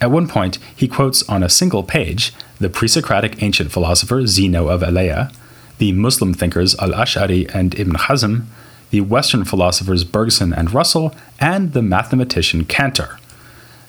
At 0.00 0.10
one 0.10 0.28
point, 0.28 0.58
he 0.74 0.88
quotes 0.88 1.22
on 1.28 1.42
a 1.42 1.50
single 1.50 1.82
page 1.82 2.32
the 2.58 2.70
pre 2.70 2.88
Socratic 2.88 3.42
ancient 3.42 3.70
philosopher 3.70 4.26
Zeno 4.26 4.68
of 4.68 4.82
Elea, 4.82 5.30
the 5.78 5.92
Muslim 5.92 6.34
thinkers 6.34 6.74
Al 6.78 6.92
Ash'ari 6.92 7.52
and 7.54 7.78
Ibn 7.78 7.94
Hazm, 7.94 8.44
the 8.90 9.00
Western 9.00 9.44
philosophers 9.44 10.04
Bergson 10.04 10.52
and 10.52 10.72
Russell, 10.72 11.14
and 11.40 11.72
the 11.72 11.82
mathematician 11.82 12.64
Cantor. 12.64 13.18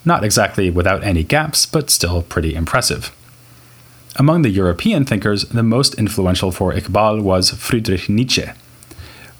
Not 0.03 0.23
exactly 0.23 0.69
without 0.69 1.03
any 1.03 1.23
gaps, 1.23 1.65
but 1.65 1.89
still 1.89 2.21
pretty 2.21 2.55
impressive. 2.55 3.13
Among 4.15 4.41
the 4.41 4.49
European 4.49 5.05
thinkers, 5.05 5.43
the 5.45 5.63
most 5.63 5.93
influential 5.95 6.51
for 6.51 6.73
Iqbal 6.73 7.21
was 7.21 7.51
Friedrich 7.51 8.09
Nietzsche. 8.09 8.45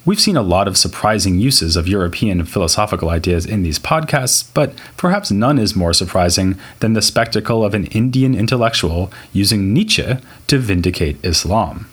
We've 0.05 0.19
seen 0.19 0.37
a 0.37 0.41
lot 0.41 0.69
of 0.69 0.77
surprising 0.77 1.37
uses 1.37 1.75
of 1.75 1.87
European 1.87 2.45
philosophical 2.45 3.09
ideas 3.09 3.45
in 3.45 3.63
these 3.63 3.79
podcasts, 3.79 4.47
but 4.53 4.73
perhaps 4.95 5.31
none 5.31 5.59
is 5.59 5.75
more 5.75 5.93
surprising 5.93 6.57
than 6.79 6.93
the 6.93 7.01
spectacle 7.01 7.65
of 7.65 7.73
an 7.73 7.87
Indian 7.87 8.33
intellectual 8.33 9.11
using 9.33 9.73
Nietzsche 9.73 10.17
to 10.47 10.59
vindicate 10.59 11.17
Islam. 11.25 11.89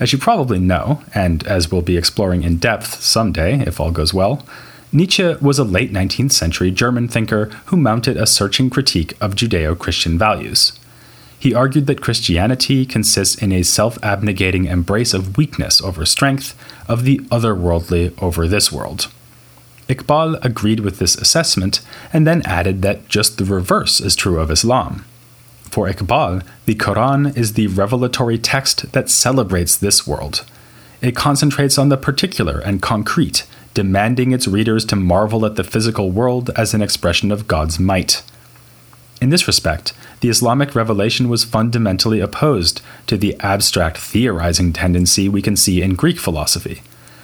As 0.00 0.14
you 0.14 0.18
probably 0.18 0.58
know, 0.58 1.02
and 1.14 1.46
as 1.46 1.70
we'll 1.70 1.82
be 1.82 1.98
exploring 1.98 2.42
in 2.42 2.56
depth 2.56 3.02
someday 3.02 3.60
if 3.60 3.78
all 3.78 3.90
goes 3.90 4.14
well, 4.14 4.46
Nietzsche 4.92 5.34
was 5.42 5.58
a 5.58 5.64
late 5.64 5.92
19th 5.92 6.32
century 6.32 6.70
German 6.70 7.06
thinker 7.06 7.50
who 7.66 7.76
mounted 7.76 8.16
a 8.16 8.26
searching 8.26 8.70
critique 8.70 9.14
of 9.20 9.36
Judeo 9.36 9.78
Christian 9.78 10.18
values. 10.18 10.72
He 11.38 11.54
argued 11.54 11.86
that 11.86 12.00
Christianity 12.00 12.84
consists 12.86 13.40
in 13.40 13.52
a 13.52 13.62
self 13.62 13.98
abnegating 14.02 14.66
embrace 14.66 15.12
of 15.12 15.36
weakness 15.36 15.82
over 15.82 16.04
strength, 16.06 16.56
of 16.88 17.04
the 17.04 17.18
otherworldly 17.30 18.20
over 18.22 18.48
this 18.48 18.72
world. 18.72 19.06
Iqbal 19.88 20.42
agreed 20.42 20.80
with 20.80 20.98
this 20.98 21.14
assessment 21.14 21.80
and 22.12 22.26
then 22.26 22.42
added 22.42 22.80
that 22.82 23.08
just 23.08 23.36
the 23.36 23.44
reverse 23.44 24.00
is 24.00 24.16
true 24.16 24.40
of 24.40 24.50
Islam. 24.50 25.04
For 25.70 25.88
Iqbal, 25.88 26.44
the 26.66 26.74
Quran 26.74 27.36
is 27.36 27.52
the 27.52 27.68
revelatory 27.68 28.38
text 28.38 28.90
that 28.90 29.08
celebrates 29.08 29.76
this 29.76 30.04
world. 30.04 30.44
It 31.00 31.14
concentrates 31.14 31.78
on 31.78 31.90
the 31.90 31.96
particular 31.96 32.58
and 32.58 32.82
concrete, 32.82 33.46
demanding 33.72 34.32
its 34.32 34.48
readers 34.48 34.84
to 34.86 34.96
marvel 34.96 35.46
at 35.46 35.54
the 35.54 35.62
physical 35.62 36.10
world 36.10 36.50
as 36.56 36.74
an 36.74 36.82
expression 36.82 37.30
of 37.30 37.46
God's 37.46 37.78
might. 37.78 38.22
In 39.20 39.30
this 39.30 39.46
respect, 39.46 39.92
the 40.20 40.28
Islamic 40.28 40.74
revelation 40.74 41.28
was 41.28 41.44
fundamentally 41.44 42.18
opposed 42.18 42.82
to 43.06 43.16
the 43.16 43.36
abstract 43.38 43.98
theorizing 43.98 44.72
tendency 44.72 45.28
we 45.28 45.40
can 45.40 45.56
see 45.56 45.82
in 45.82 45.94
Greek 45.94 46.18
philosophy. 46.18 46.82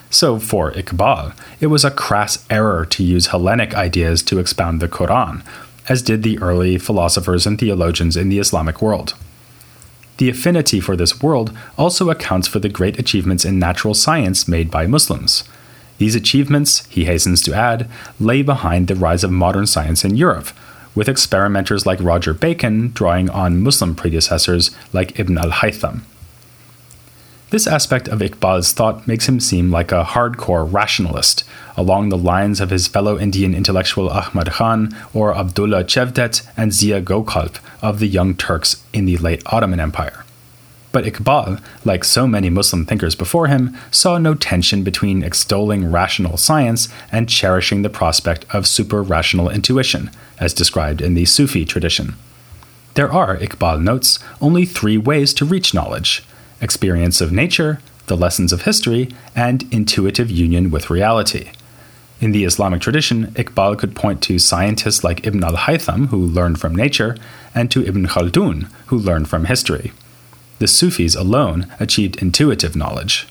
So, 0.08 0.38
for 0.38 0.70
Iqbal, 0.70 1.34
it 1.58 1.66
was 1.66 1.84
a 1.84 1.90
crass 1.90 2.46
error 2.48 2.86
to 2.86 3.02
use 3.02 3.26
Hellenic 3.28 3.74
ideas 3.74 4.22
to 4.24 4.38
expound 4.38 4.80
the 4.80 4.88
Quran, 4.88 5.42
as 5.88 6.02
did 6.02 6.22
the 6.22 6.38
early 6.38 6.78
philosophers 6.78 7.46
and 7.46 7.58
theologians 7.58 8.16
in 8.16 8.28
the 8.28 8.38
Islamic 8.38 8.82
world. 8.82 9.14
The 10.18 10.30
affinity 10.30 10.80
for 10.80 10.96
this 10.96 11.22
world 11.22 11.56
also 11.76 12.08
accounts 12.08 12.48
for 12.48 12.58
the 12.58 12.68
great 12.68 12.98
achievements 12.98 13.44
in 13.44 13.58
natural 13.58 13.94
science 13.94 14.48
made 14.48 14.70
by 14.70 14.86
Muslims. 14.86 15.44
These 15.98 16.14
achievements, 16.14 16.86
he 16.86 17.04
hastens 17.04 17.42
to 17.42 17.54
add, 17.54 17.88
lay 18.18 18.42
behind 18.42 18.88
the 18.88 18.94
rise 18.94 19.24
of 19.24 19.30
modern 19.30 19.66
science 19.66 20.04
in 20.04 20.16
Europe, 20.16 20.48
with 20.94 21.08
experimenters 21.08 21.84
like 21.84 22.02
Roger 22.02 22.32
Bacon 22.32 22.90
drawing 22.92 23.28
on 23.28 23.62
Muslim 23.62 23.94
predecessors 23.94 24.70
like 24.92 25.18
Ibn 25.18 25.38
al 25.38 25.50
Haytham. 25.50 26.00
This 27.50 27.68
aspect 27.68 28.08
of 28.08 28.18
Iqbal's 28.18 28.72
thought 28.72 29.06
makes 29.06 29.28
him 29.28 29.38
seem 29.38 29.70
like 29.70 29.92
a 29.92 30.02
hardcore 30.02 30.66
rationalist, 30.70 31.44
along 31.76 32.08
the 32.08 32.18
lines 32.18 32.60
of 32.60 32.70
his 32.70 32.88
fellow 32.88 33.16
Indian 33.20 33.54
intellectual 33.54 34.10
Ahmad 34.10 34.50
Khan 34.50 34.94
or 35.14 35.32
Abdullah 35.32 35.84
Cevdet 35.84 36.44
and 36.56 36.72
Zia 36.72 37.00
Gökalp 37.00 37.58
of 37.80 38.00
the 38.00 38.08
Young 38.08 38.34
Turks 38.34 38.82
in 38.92 39.04
the 39.04 39.16
late 39.18 39.44
Ottoman 39.46 39.78
Empire. 39.78 40.24
But 40.90 41.04
Iqbal, 41.04 41.62
like 41.84 42.02
so 42.02 42.26
many 42.26 42.50
Muslim 42.50 42.84
thinkers 42.84 43.14
before 43.14 43.46
him, 43.46 43.76
saw 43.92 44.18
no 44.18 44.34
tension 44.34 44.82
between 44.82 45.22
extolling 45.22 45.92
rational 45.92 46.38
science 46.38 46.88
and 47.12 47.28
cherishing 47.28 47.82
the 47.82 47.90
prospect 47.90 48.44
of 48.52 48.66
super 48.66 49.04
rational 49.04 49.50
intuition, 49.50 50.10
as 50.40 50.52
described 50.52 51.00
in 51.00 51.14
the 51.14 51.26
Sufi 51.26 51.64
tradition. 51.64 52.16
There 52.94 53.12
are, 53.12 53.36
Iqbal 53.36 53.80
notes, 53.80 54.18
only 54.40 54.64
three 54.64 54.98
ways 54.98 55.32
to 55.34 55.44
reach 55.44 55.72
knowledge 55.72 56.24
experience 56.60 57.20
of 57.20 57.32
nature, 57.32 57.80
the 58.06 58.16
lessons 58.16 58.52
of 58.52 58.62
history, 58.62 59.08
and 59.34 59.64
intuitive 59.72 60.30
union 60.30 60.70
with 60.70 60.90
reality. 60.90 61.50
In 62.20 62.32
the 62.32 62.44
Islamic 62.44 62.80
tradition, 62.80 63.26
Iqbal 63.32 63.78
could 63.78 63.94
point 63.94 64.22
to 64.22 64.38
scientists 64.38 65.04
like 65.04 65.26
Ibn 65.26 65.44
al 65.44 65.56
Haytham, 65.56 66.06
who 66.06 66.16
learned 66.16 66.58
from 66.58 66.74
nature, 66.74 67.16
and 67.54 67.70
to 67.70 67.86
Ibn 67.86 68.06
Khaldun, 68.06 68.70
who 68.86 68.96
learned 68.96 69.28
from 69.28 69.44
history. 69.44 69.92
The 70.58 70.66
Sufis 70.66 71.14
alone 71.14 71.70
achieved 71.78 72.22
intuitive 72.22 72.74
knowledge. 72.74 73.28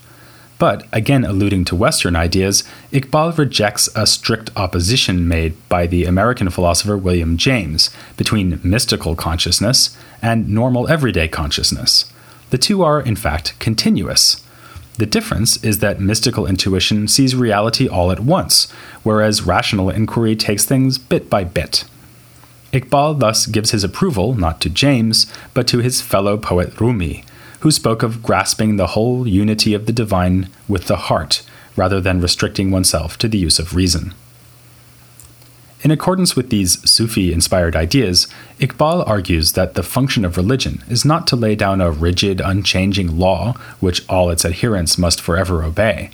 But, 0.57 0.87
again 0.93 1.25
alluding 1.25 1.65
to 1.65 1.75
Western 1.75 2.15
ideas, 2.15 2.63
Iqbal 2.91 3.37
rejects 3.37 3.89
a 3.95 4.05
strict 4.05 4.51
opposition 4.55 5.27
made 5.27 5.55
by 5.67 5.87
the 5.87 6.05
American 6.05 6.49
philosopher 6.49 6.95
William 6.95 7.35
James 7.35 7.89
between 8.15 8.61
mystical 8.63 9.15
consciousness 9.15 9.97
and 10.21 10.47
normal 10.47 10.87
everyday 10.87 11.27
consciousness. 11.27 12.05
The 12.49 12.57
two 12.57 12.83
are, 12.83 13.01
in 13.01 13.15
fact, 13.15 13.57
continuous. 13.59 14.43
The 14.97 15.05
difference 15.05 15.61
is 15.63 15.79
that 15.79 15.99
mystical 15.99 16.47
intuition 16.47 17.07
sees 17.07 17.35
reality 17.35 17.87
all 17.87 18.11
at 18.11 18.21
once, 18.21 18.71
whereas 19.03 19.45
rational 19.45 19.89
inquiry 19.89 20.35
takes 20.35 20.63
things 20.63 20.97
bit 20.97 21.29
by 21.29 21.43
bit. 21.43 21.83
Iqbal 22.71 23.19
thus 23.19 23.45
gives 23.45 23.71
his 23.71 23.83
approval 23.83 24.35
not 24.35 24.61
to 24.61 24.69
James, 24.69 25.31
but 25.53 25.67
to 25.67 25.79
his 25.79 26.01
fellow 26.01 26.37
poet 26.37 26.79
Rumi, 26.79 27.23
who 27.59 27.71
spoke 27.71 28.03
of 28.03 28.23
grasping 28.23 28.75
the 28.75 28.87
whole 28.87 29.27
unity 29.27 29.73
of 29.73 29.85
the 29.85 29.93
divine 29.93 30.49
with 30.67 30.85
the 30.87 30.95
heart, 30.95 31.41
rather 31.75 31.99
than 31.99 32.21
restricting 32.21 32.71
oneself 32.71 33.17
to 33.17 33.27
the 33.27 33.37
use 33.37 33.59
of 33.59 33.75
reason. 33.75 34.13
In 35.85 35.91
accordance 35.91 36.35
with 36.35 36.49
these 36.49 36.81
Sufi 36.89 37.31
inspired 37.31 37.75
ideas, 37.75 38.27
Iqbal 38.59 39.07
argues 39.07 39.51
that 39.51 39.75
the 39.75 39.83
function 39.83 40.25
of 40.25 40.35
religion 40.35 40.83
is 40.89 41.05
not 41.05 41.27
to 41.27 41.35
lay 41.35 41.53
down 41.53 41.79
a 41.79 41.91
rigid, 41.91 42.41
unchanging 42.41 43.19
law 43.19 43.53
which 43.81 44.03
all 44.09 44.31
its 44.31 44.43
adherents 44.43 44.97
must 44.97 45.21
forever 45.21 45.63
obey. 45.63 46.09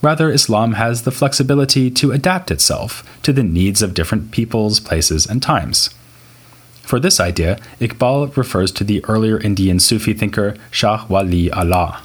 Rather, 0.00 0.30
Islam 0.30 0.72
has 0.72 1.02
the 1.02 1.10
flexibility 1.10 1.90
to 1.90 2.10
adapt 2.10 2.50
itself 2.50 3.04
to 3.22 3.34
the 3.34 3.42
needs 3.42 3.82
of 3.82 3.92
different 3.92 4.30
peoples, 4.30 4.80
places, 4.80 5.26
and 5.26 5.42
times. 5.42 5.90
For 6.80 6.98
this 6.98 7.20
idea, 7.20 7.58
Iqbal 7.82 8.34
refers 8.34 8.72
to 8.72 8.82
the 8.82 9.04
earlier 9.04 9.38
Indian 9.38 9.78
Sufi 9.78 10.14
thinker 10.14 10.56
Shah 10.70 11.04
Wali 11.10 11.50
Allah. 11.50 12.02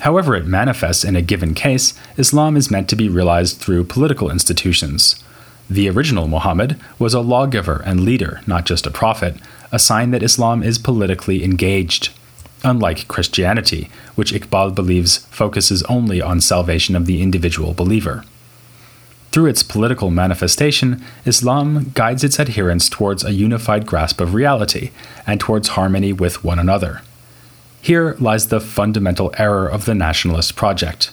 However, 0.00 0.36
it 0.36 0.44
manifests 0.44 1.04
in 1.04 1.16
a 1.16 1.22
given 1.22 1.54
case, 1.54 1.94
Islam 2.18 2.54
is 2.54 2.70
meant 2.70 2.90
to 2.90 2.96
be 2.96 3.08
realized 3.08 3.56
through 3.56 3.84
political 3.84 4.30
institutions. 4.30 5.22
The 5.68 5.90
original 5.90 6.28
Muhammad 6.28 6.78
was 6.98 7.14
a 7.14 7.20
lawgiver 7.20 7.82
and 7.84 8.00
leader, 8.00 8.40
not 8.46 8.66
just 8.66 8.86
a 8.86 8.90
prophet, 8.90 9.36
a 9.72 9.78
sign 9.78 10.12
that 10.12 10.22
Islam 10.22 10.62
is 10.62 10.78
politically 10.78 11.42
engaged. 11.42 12.10
Unlike 12.62 13.08
Christianity, 13.08 13.90
which 14.14 14.32
Iqbal 14.32 14.74
believes 14.74 15.18
focuses 15.30 15.82
only 15.84 16.22
on 16.22 16.40
salvation 16.40 16.94
of 16.94 17.06
the 17.06 17.20
individual 17.20 17.74
believer. 17.74 18.24
Through 19.32 19.46
its 19.46 19.62
political 19.62 20.10
manifestation, 20.10 21.04
Islam 21.26 21.90
guides 21.94 22.24
its 22.24 22.40
adherents 22.40 22.88
towards 22.88 23.22
a 23.22 23.34
unified 23.34 23.86
grasp 23.86 24.20
of 24.20 24.34
reality 24.34 24.92
and 25.26 25.38
towards 25.38 25.68
harmony 25.68 26.12
with 26.12 26.42
one 26.42 26.58
another. 26.58 27.02
Here 27.82 28.16
lies 28.18 28.48
the 28.48 28.60
fundamental 28.60 29.34
error 29.36 29.68
of 29.68 29.84
the 29.84 29.94
nationalist 29.94 30.56
project. 30.56 31.12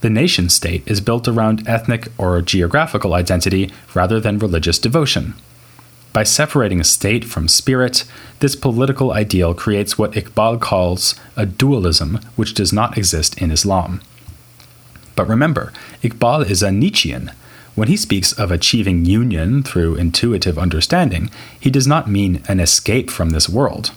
The 0.00 0.10
nation 0.10 0.48
state 0.48 0.82
is 0.86 1.00
built 1.00 1.28
around 1.28 1.68
ethnic 1.68 2.08
or 2.16 2.40
geographical 2.40 3.12
identity 3.12 3.70
rather 3.94 4.18
than 4.18 4.38
religious 4.38 4.78
devotion. 4.78 5.34
By 6.12 6.24
separating 6.24 6.82
state 6.82 7.24
from 7.24 7.46
spirit, 7.48 8.04
this 8.40 8.56
political 8.56 9.12
ideal 9.12 9.54
creates 9.54 9.96
what 9.96 10.12
Iqbal 10.12 10.60
calls 10.60 11.14
a 11.36 11.46
dualism 11.46 12.18
which 12.34 12.54
does 12.54 12.72
not 12.72 12.98
exist 12.98 13.40
in 13.40 13.52
Islam. 13.52 14.00
But 15.14 15.28
remember, 15.28 15.72
Iqbal 16.02 16.48
is 16.50 16.62
a 16.62 16.72
Nietzschean. 16.72 17.32
When 17.74 17.88
he 17.88 17.96
speaks 17.96 18.32
of 18.32 18.50
achieving 18.50 19.04
union 19.04 19.62
through 19.62 19.94
intuitive 19.94 20.58
understanding, 20.58 21.30
he 21.58 21.70
does 21.70 21.86
not 21.86 22.10
mean 22.10 22.42
an 22.48 22.58
escape 22.58 23.10
from 23.10 23.30
this 23.30 23.48
world. 23.48 23.92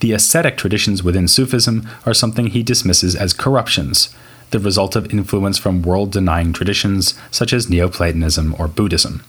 The 0.00 0.12
ascetic 0.12 0.58
traditions 0.58 1.02
within 1.02 1.28
Sufism 1.28 1.88
are 2.04 2.14
something 2.14 2.48
he 2.48 2.62
dismisses 2.62 3.14
as 3.14 3.32
corruptions, 3.32 4.14
the 4.50 4.58
result 4.58 4.96
of 4.96 5.12
influence 5.12 5.58
from 5.58 5.82
world 5.82 6.12
denying 6.12 6.52
traditions 6.52 7.14
such 7.30 7.52
as 7.52 7.70
Neoplatonism 7.70 8.54
or 8.58 8.68
Buddhism. 8.68 9.22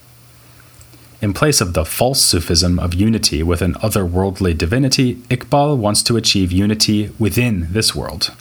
In 1.21 1.33
place 1.33 1.61
of 1.61 1.73
the 1.73 1.85
false 1.85 2.19
Sufism 2.21 2.79
of 2.79 2.95
unity 2.95 3.43
with 3.43 3.61
an 3.61 3.75
otherworldly 3.75 4.57
divinity, 4.57 5.15
Iqbal 5.29 5.77
wants 5.77 6.01
to 6.03 6.17
achieve 6.17 6.51
unity 6.51 7.11
within 7.19 7.67
this 7.71 7.93
world. 7.93 8.33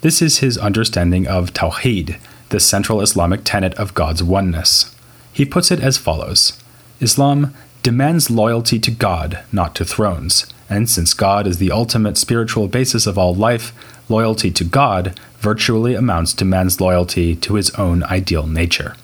This 0.00 0.22
is 0.22 0.38
his 0.38 0.56
understanding 0.56 1.28
of 1.28 1.52
Tawheed, 1.52 2.18
the 2.48 2.58
central 2.58 3.02
Islamic 3.02 3.42
tenet 3.44 3.74
of 3.74 3.94
God's 3.94 4.22
oneness. 4.22 4.94
He 5.32 5.44
puts 5.44 5.70
it 5.70 5.80
as 5.80 5.98
follows 5.98 6.58
Islam 7.00 7.54
demands 7.82 8.30
loyalty 8.30 8.78
to 8.78 8.90
God, 8.90 9.40
not 9.50 9.74
to 9.74 9.84
thrones, 9.84 10.46
and 10.70 10.88
since 10.88 11.14
God 11.14 11.46
is 11.46 11.58
the 11.58 11.72
ultimate 11.72 12.16
spiritual 12.16 12.68
basis 12.68 13.06
of 13.06 13.18
all 13.18 13.34
life, 13.34 13.72
loyalty 14.12 14.50
to 14.52 14.62
God 14.62 15.18
virtually 15.38 15.94
amounts 15.94 16.32
to 16.34 16.44
man's 16.44 16.80
loyalty 16.80 17.34
to 17.36 17.54
his 17.54 17.70
own 17.70 18.04
ideal 18.04 18.46
nature. 18.46 18.94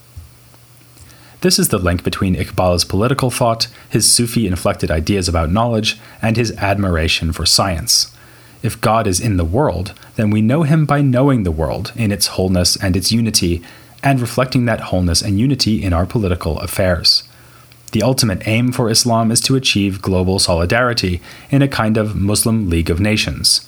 This 1.41 1.59
is 1.59 1.69
the 1.69 1.79
link 1.79 2.05
between 2.05 2.37
Iqbal's 2.37 2.85
political 2.85 3.31
thought, 3.31 3.69
his 3.89 4.11
Sufi 4.13 4.47
inflected 4.47 4.91
ideas 4.91 5.29
about 5.29 5.51
knowledge, 5.51 5.99
and 6.21 6.37
his 6.37 6.53
admiration 6.59 7.33
for 7.33 7.47
science. 7.47 8.15
If 8.63 8.81
God 8.81 9.07
is 9.07 9.21
in 9.21 9.37
the 9.37 9.45
world, 9.45 9.95
then 10.17 10.31
we 10.31 10.43
know 10.43 10.65
him 10.65 10.85
by 10.85 11.01
knowing 11.01 11.45
the 11.45 11.53
world 11.53 11.93
in 11.95 12.11
its 12.11 12.29
wholeness 12.29 12.77
and 12.77 12.97
its 12.97 13.13
unity, 13.13 13.63
and 14.03 14.21
reflecting 14.21 14.65
that 14.65 14.81
wholeness 14.81 15.23
and 15.23 15.39
unity 15.39 15.83
in 15.83 15.93
our 15.93 16.07
political 16.07 16.59
affairs. 16.59 17.23
The 17.93 18.03
ultimate 18.03 18.47
aim 18.47 18.73
for 18.73 18.91
Islam 18.91 19.31
is 19.31 19.41
to 19.43 19.57
achieve 19.57 20.03
global 20.03 20.39
solidarity 20.39 21.23
in 21.51 21.63
a 21.63 21.69
kind 21.69 21.97
of 21.97 22.17
Muslim 22.17 22.69
League 22.69 22.91
of 22.91 23.01
Nations. 23.01 23.68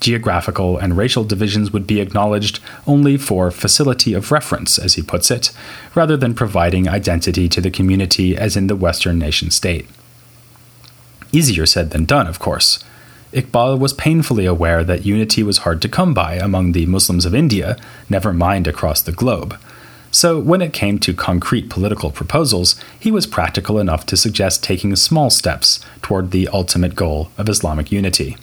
Geographical 0.00 0.76
and 0.76 0.96
racial 0.96 1.24
divisions 1.24 1.72
would 1.72 1.86
be 1.86 2.00
acknowledged 2.00 2.60
only 2.86 3.16
for 3.16 3.50
facility 3.50 4.12
of 4.12 4.30
reference, 4.30 4.78
as 4.78 4.94
he 4.94 5.02
puts 5.02 5.30
it, 5.30 5.50
rather 5.94 6.16
than 6.16 6.34
providing 6.34 6.88
identity 6.88 7.48
to 7.48 7.60
the 7.60 7.70
community 7.70 8.36
as 8.36 8.56
in 8.56 8.66
the 8.66 8.76
Western 8.76 9.18
nation 9.18 9.50
state. 9.50 9.86
Easier 11.32 11.66
said 11.66 11.90
than 11.90 12.04
done, 12.04 12.26
of 12.26 12.38
course. 12.38 12.82
Iqbal 13.32 13.78
was 13.80 13.92
painfully 13.92 14.46
aware 14.46 14.84
that 14.84 15.04
unity 15.04 15.42
was 15.42 15.58
hard 15.58 15.82
to 15.82 15.88
come 15.88 16.14
by 16.14 16.34
among 16.34 16.70
the 16.70 16.86
Muslims 16.86 17.24
of 17.26 17.34
India, 17.34 17.76
never 18.08 18.32
mind 18.32 18.68
across 18.68 19.02
the 19.02 19.10
globe. 19.10 19.58
So, 20.12 20.38
when 20.38 20.62
it 20.62 20.72
came 20.72 21.00
to 21.00 21.12
concrete 21.12 21.68
political 21.68 22.12
proposals, 22.12 22.80
he 23.00 23.10
was 23.10 23.26
practical 23.26 23.80
enough 23.80 24.06
to 24.06 24.16
suggest 24.16 24.62
taking 24.62 24.94
small 24.94 25.28
steps 25.28 25.80
toward 26.02 26.30
the 26.30 26.46
ultimate 26.46 26.94
goal 26.94 27.30
of 27.36 27.48
Islamic 27.48 27.90
unity. 27.90 28.36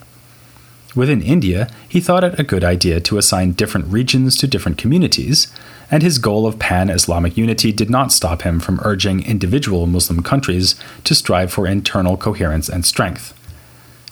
Within 0.94 1.22
India, 1.22 1.70
he 1.88 2.02
thought 2.02 2.24
it 2.24 2.40
a 2.40 2.44
good 2.44 2.64
idea 2.64 3.00
to 3.00 3.18
assign 3.18 3.54
different 3.54 3.88
regions 3.88 4.36
to 4.38 4.48
different 4.48 4.78
communities, 4.78 5.48
and 5.90 6.04
his 6.04 6.18
goal 6.18 6.46
of 6.46 6.60
pan 6.60 6.90
Islamic 6.90 7.38
unity 7.38 7.72
did 7.72 7.90
not 7.90 8.12
stop 8.12 8.42
him 8.42 8.60
from 8.60 8.82
urging 8.84 9.24
individual 9.24 9.88
Muslim 9.88 10.22
countries 10.22 10.76
to 11.06 11.16
strive 11.16 11.52
for 11.52 11.66
internal 11.66 12.18
coherence 12.18 12.68
and 12.68 12.86
strength. 12.86 13.34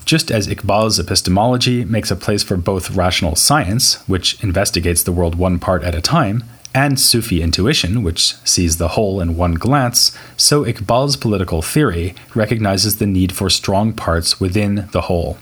Just 0.05 0.31
as 0.31 0.47
Iqbal's 0.47 0.99
epistemology 0.99 1.83
makes 1.83 2.11
a 2.11 2.15
place 2.15 2.43
for 2.43 2.55
both 2.55 2.95
rational 2.95 3.35
science, 3.35 3.95
which 4.07 4.41
investigates 4.41 5.03
the 5.03 5.11
world 5.11 5.35
one 5.35 5.59
part 5.59 5.83
at 5.83 5.93
a 5.93 6.01
time, 6.01 6.43
and 6.73 6.99
Sufi 6.99 7.41
intuition, 7.41 8.03
which 8.03 8.35
sees 8.45 8.77
the 8.77 8.89
whole 8.89 9.19
in 9.19 9.35
one 9.35 9.55
glance, 9.55 10.15
so 10.37 10.63
Iqbal's 10.63 11.17
political 11.17 11.61
theory 11.61 12.15
recognizes 12.35 12.97
the 12.97 13.05
need 13.05 13.31
for 13.33 13.49
strong 13.49 13.91
parts 13.91 14.39
within 14.39 14.87
the 14.93 15.01
whole. 15.01 15.37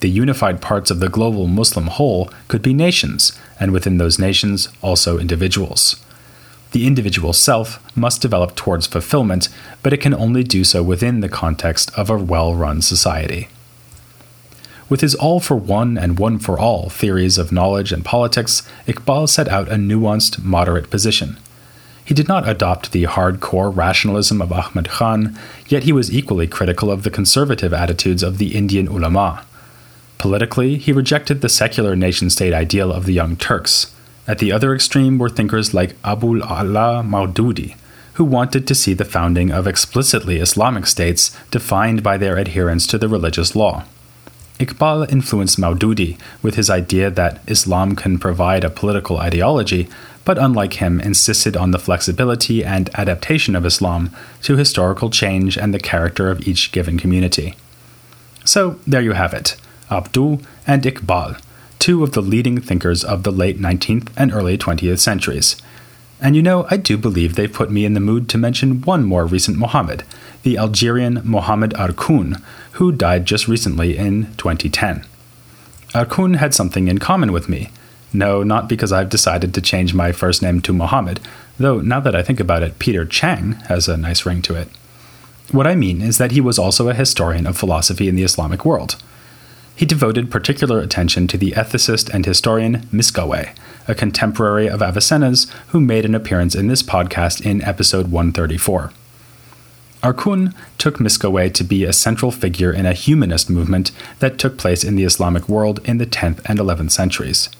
The 0.00 0.10
unified 0.10 0.60
parts 0.60 0.90
of 0.90 1.00
the 1.00 1.08
global 1.08 1.46
Muslim 1.46 1.86
whole 1.86 2.30
could 2.48 2.62
be 2.62 2.74
nations, 2.74 3.32
and 3.58 3.72
within 3.72 3.98
those 3.98 4.18
nations, 4.18 4.68
also 4.82 5.18
individuals. 5.18 5.96
The 6.72 6.86
individual 6.86 7.32
self 7.32 7.80
must 7.96 8.20
develop 8.20 8.54
towards 8.54 8.86
fulfillment, 8.86 9.48
but 9.82 9.92
it 9.92 10.00
can 10.00 10.12
only 10.12 10.44
do 10.44 10.64
so 10.64 10.82
within 10.82 11.20
the 11.20 11.28
context 11.28 11.90
of 11.96 12.10
a 12.10 12.18
well 12.18 12.54
run 12.54 12.82
society. 12.82 13.48
With 14.88 15.00
his 15.00 15.14
all 15.14 15.40
for 15.40 15.56
one 15.56 15.96
and 15.98 16.18
one 16.18 16.38
for 16.38 16.58
all 16.58 16.90
theories 16.90 17.38
of 17.38 17.50
knowledge 17.50 17.92
and 17.92 18.04
politics, 18.04 18.62
Iqbal 18.86 19.28
set 19.28 19.48
out 19.48 19.68
a 19.68 19.74
nuanced, 19.74 20.44
moderate 20.44 20.90
position. 20.90 21.38
He 22.04 22.14
did 22.14 22.28
not 22.28 22.48
adopt 22.48 22.92
the 22.92 23.04
hardcore 23.04 23.74
rationalism 23.74 24.40
of 24.40 24.52
Ahmad 24.52 24.88
Khan, 24.88 25.36
yet 25.66 25.82
he 25.82 25.92
was 25.92 26.12
equally 26.12 26.46
critical 26.46 26.90
of 26.90 27.02
the 27.02 27.10
conservative 27.10 27.74
attitudes 27.74 28.22
of 28.22 28.38
the 28.38 28.54
Indian 28.54 28.86
ulama. 28.86 29.44
Politically, 30.18 30.76
he 30.76 30.92
rejected 30.92 31.40
the 31.40 31.48
secular 31.48 31.94
nation 31.94 32.30
state 32.30 32.54
ideal 32.54 32.92
of 32.92 33.06
the 33.06 33.12
Young 33.12 33.36
Turks. 33.36 33.92
At 34.26 34.38
the 34.38 34.50
other 34.50 34.74
extreme 34.74 35.18
were 35.18 35.28
thinkers 35.28 35.74
like 35.74 35.96
Abul 36.02 36.38
Ala 36.38 37.02
Maududi, 37.04 37.76
who 38.14 38.24
wanted 38.24 38.66
to 38.66 38.74
see 38.74 38.94
the 38.94 39.04
founding 39.04 39.52
of 39.52 39.66
explicitly 39.66 40.38
Islamic 40.38 40.86
states 40.86 41.36
defined 41.50 42.02
by 42.02 42.16
their 42.16 42.38
adherence 42.38 42.86
to 42.88 42.98
the 42.98 43.08
religious 43.08 43.54
law. 43.54 43.84
Iqbal 44.58 45.12
influenced 45.12 45.60
Maududi 45.60 46.18
with 46.42 46.54
his 46.54 46.70
idea 46.70 47.10
that 47.10 47.40
Islam 47.46 47.94
can 47.94 48.18
provide 48.18 48.64
a 48.64 48.70
political 48.70 49.18
ideology, 49.18 49.86
but 50.24 50.38
unlike 50.38 50.74
him, 50.74 50.98
insisted 50.98 51.58
on 51.58 51.72
the 51.72 51.78
flexibility 51.78 52.64
and 52.64 52.88
adaptation 52.94 53.54
of 53.54 53.66
Islam 53.66 54.10
to 54.42 54.56
historical 54.56 55.10
change 55.10 55.58
and 55.58 55.74
the 55.74 55.78
character 55.78 56.30
of 56.30 56.48
each 56.48 56.72
given 56.72 56.98
community. 56.98 57.54
So, 58.44 58.80
there 58.86 59.02
you 59.02 59.12
have 59.12 59.34
it 59.34 59.56
Abduh 59.90 60.42
and 60.66 60.82
Iqbal, 60.82 61.40
two 61.78 62.02
of 62.02 62.12
the 62.12 62.22
leading 62.22 62.60
thinkers 62.60 63.04
of 63.04 63.22
the 63.22 63.30
late 63.30 63.60
19th 63.60 64.08
and 64.16 64.32
early 64.32 64.58
20th 64.58 64.98
centuries. 64.98 65.56
And 66.20 66.34
you 66.34 66.42
know, 66.42 66.66
I 66.70 66.76
do 66.76 66.96
believe 66.96 67.34
they've 67.34 67.52
put 67.52 67.70
me 67.70 67.84
in 67.84 67.94
the 67.94 68.00
mood 68.00 68.28
to 68.30 68.38
mention 68.38 68.80
one 68.82 69.04
more 69.04 69.26
recent 69.26 69.58
Muhammad, 69.58 70.02
the 70.42 70.56
Algerian 70.56 71.20
Mohamed 71.24 71.72
Arkoun, 71.72 72.42
who 72.72 72.90
died 72.90 73.26
just 73.26 73.48
recently 73.48 73.96
in 73.96 74.34
2010. 74.36 75.04
Arkoun 75.94 76.36
had 76.36 76.54
something 76.54 76.88
in 76.88 76.98
common 76.98 77.32
with 77.32 77.48
me. 77.48 77.70
No, 78.12 78.42
not 78.42 78.68
because 78.68 78.92
I've 78.92 79.10
decided 79.10 79.52
to 79.54 79.60
change 79.60 79.92
my 79.92 80.10
first 80.10 80.42
name 80.42 80.60
to 80.62 80.72
Mohammed, 80.72 81.20
though 81.58 81.80
now 81.80 82.00
that 82.00 82.16
I 82.16 82.22
think 82.22 82.40
about 82.40 82.62
it, 82.62 82.78
Peter 82.78 83.04
Chang 83.04 83.52
has 83.68 83.88
a 83.88 83.96
nice 83.96 84.24
ring 84.24 84.40
to 84.42 84.54
it. 84.54 84.68
What 85.52 85.66
I 85.66 85.74
mean 85.74 86.00
is 86.00 86.18
that 86.18 86.32
he 86.32 86.40
was 86.40 86.58
also 86.58 86.88
a 86.88 86.94
historian 86.94 87.46
of 87.46 87.56
philosophy 87.56 88.08
in 88.08 88.16
the 88.16 88.24
Islamic 88.24 88.64
world. 88.64 88.96
He 89.76 89.84
devoted 89.84 90.30
particular 90.30 90.80
attention 90.80 91.26
to 91.28 91.36
the 91.36 91.52
ethicist 91.52 92.08
and 92.08 92.24
historian 92.24 92.88
Miskawayh, 92.90 93.54
a 93.86 93.94
contemporary 93.94 94.70
of 94.70 94.80
Avicenna's 94.80 95.46
who 95.68 95.80
made 95.80 96.06
an 96.06 96.14
appearance 96.14 96.54
in 96.54 96.68
this 96.68 96.82
podcast 96.82 97.44
in 97.44 97.62
episode 97.62 98.10
134. 98.10 98.90
Arkoun 100.02 100.54
took 100.78 100.96
Miskawayh 100.96 101.52
to 101.52 101.62
be 101.62 101.84
a 101.84 101.92
central 101.92 102.30
figure 102.30 102.72
in 102.72 102.86
a 102.86 102.94
humanist 102.94 103.50
movement 103.50 103.92
that 104.20 104.38
took 104.38 104.56
place 104.56 104.82
in 104.82 104.96
the 104.96 105.04
Islamic 105.04 105.46
world 105.46 105.80
in 105.84 105.98
the 105.98 106.06
10th 106.06 106.40
and 106.46 106.58
11th 106.58 106.92
centuries. 106.92 107.50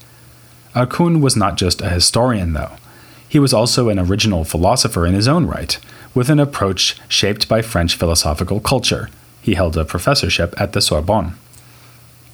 Arkoun 0.73 1.21
was 1.21 1.35
not 1.35 1.55
just 1.55 1.81
a 1.81 1.89
historian, 1.89 2.53
though. 2.53 2.71
He 3.29 3.37
was 3.37 3.53
also 3.53 3.89
an 3.89 3.99
original 3.99 4.43
philosopher 4.43 5.05
in 5.05 5.13
his 5.13 5.27
own 5.27 5.45
right, 5.45 5.77
with 6.15 6.31
an 6.31 6.39
approach 6.39 6.97
shaped 7.07 7.47
by 7.47 7.61
French 7.61 7.95
philosophical 7.95 8.59
culture. 8.59 9.09
He 9.41 9.53
held 9.53 9.77
a 9.77 9.85
professorship 9.85 10.59
at 10.59 10.73
the 10.73 10.81
Sorbonne. 10.81 11.35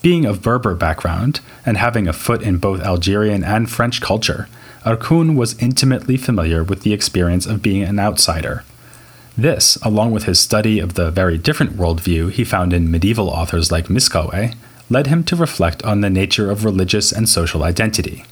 Being 0.04 0.26
of 0.26 0.42
Berber 0.42 0.76
background 0.76 1.40
and 1.66 1.78
having 1.78 2.10
a 2.10 2.14
foot 2.14 2.42
in 2.42 2.58
both 2.58 2.82
Algerian 2.82 3.42
and 3.42 3.72
French 3.72 4.02
culture, 4.02 4.50
Arkoun 4.86 5.38
was 5.38 5.58
intimately 5.60 6.18
familiar 6.18 6.62
with 6.62 6.82
the 6.82 6.92
experience 6.92 7.46
of 7.46 7.62
being 7.62 7.84
an 7.84 8.00
outsider. 8.00 8.66
This, 9.38 9.78
along 9.78 10.12
with 10.12 10.26
his 10.26 10.42
study 10.42 10.78
of 10.80 10.96
the 10.96 11.10
very 11.10 11.38
different 11.38 11.78
worldview 11.78 12.32
he 12.32 12.44
found 12.44 12.74
in 12.74 12.92
medieval 12.92 13.30
authors 13.30 13.72
like 13.72 13.88
Miskawayh, 13.88 14.56
led 14.90 15.08
him 15.08 15.24
to 15.24 15.38
reflect 15.38 15.82
on 15.84 16.02
the 16.02 16.10
nature 16.10 16.52
of 16.52 16.66
religious 16.66 17.14
and 17.14 17.30
social 17.30 17.64
identity. 17.64 18.26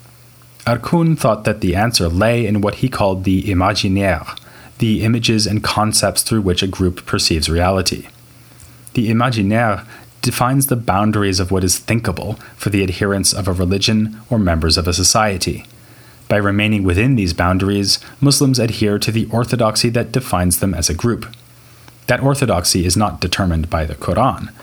Arkoun 0.68 1.18
thought 1.18 1.46
that 1.46 1.62
the 1.62 1.78
answer 1.78 2.10
lay 2.10 2.46
in 2.46 2.60
what 2.60 2.76
he 2.76 2.90
called 2.90 3.24
the 3.24 3.44
imaginaire, 3.44 4.38
the 4.80 5.04
images 5.04 5.48
and 5.48 5.64
concepts 5.64 6.22
through 6.22 6.42
which 6.42 6.62
a 6.62 6.68
group 6.68 7.06
perceives 7.06 7.48
reality. 7.48 8.10
The 8.94 9.10
imaginaire 9.10 9.88
defines 10.22 10.68
the 10.68 10.76
boundaries 10.76 11.40
of 11.40 11.52
what 11.52 11.64
is 11.64 11.80
thinkable 11.80 12.34
for 12.56 12.70
the 12.70 12.84
adherents 12.84 13.34
of 13.34 13.48
a 13.48 13.54
religion 13.54 14.22
or 14.30 14.38
members 14.38 14.78
of 14.78 14.88
a 14.88 14.94
society. 14.94 15.66
By 16.28 16.38
remaining 16.38 16.84
within 16.84 17.16
these 17.16 17.34
boundaries, 17.34 18.00
Muslims 18.22 18.60
adhere 18.60 18.98
to 19.00 19.12
the 19.12 19.28
orthodoxy 19.32 19.90
that 19.90 20.12
defines 20.12 20.60
them 20.60 20.74
as 20.74 20.90
a 20.90 20.94
group. 20.94 21.36
That 22.08 22.24
orthodoxy 22.24 22.86
is 22.86 22.96
not 22.96 23.20
determined 23.20 23.70
by 23.70 23.86
the 23.86 23.96
Quran. 23.96 24.54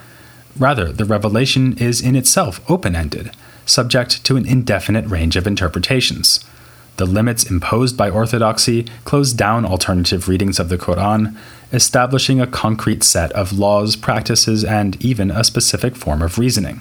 Rather, 0.59 0.93
the 0.93 1.05
revelation 1.05 1.77
is 1.79 2.01
in 2.01 2.17
itself 2.17 2.61
open 2.71 2.97
ended, 2.97 3.33
subject 3.67 4.25
to 4.25 4.37
an 4.37 4.47
indefinite 4.47 5.07
range 5.07 5.37
of 5.37 5.47
interpretations. 5.47 6.45
The 6.99 7.07
limits 7.07 7.49
imposed 7.49 7.97
by 7.97 8.11
orthodoxy 8.11 8.85
close 9.05 9.33
down 9.33 9.65
alternative 9.65 10.29
readings 10.29 10.59
of 10.59 10.69
the 10.69 10.77
Quran, 10.77 11.37
establishing 11.73 12.41
a 12.41 12.47
concrete 12.47 13.05
set 13.05 13.31
of 13.33 13.53
laws, 13.53 13.95
practices, 13.95 14.65
and 14.65 15.01
even 15.03 15.31
a 15.31 15.45
specific 15.45 15.95
form 15.95 16.23
of 16.23 16.39
reasoning. 16.39 16.81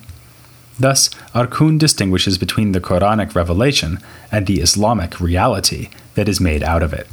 Thus, 0.79 1.09
Arkoun 1.35 1.77
distinguishes 1.77 2.39
between 2.39 2.71
the 2.71 2.81
Quranic 2.81 3.35
revelation 3.35 3.99
and 4.31 4.47
the 4.47 4.59
Islamic 4.59 5.19
reality 5.19 5.89
that 6.15 6.27
is 6.27 6.41
made 6.41 6.63
out 6.63 6.81
of 6.81 6.93
it. 6.93 7.07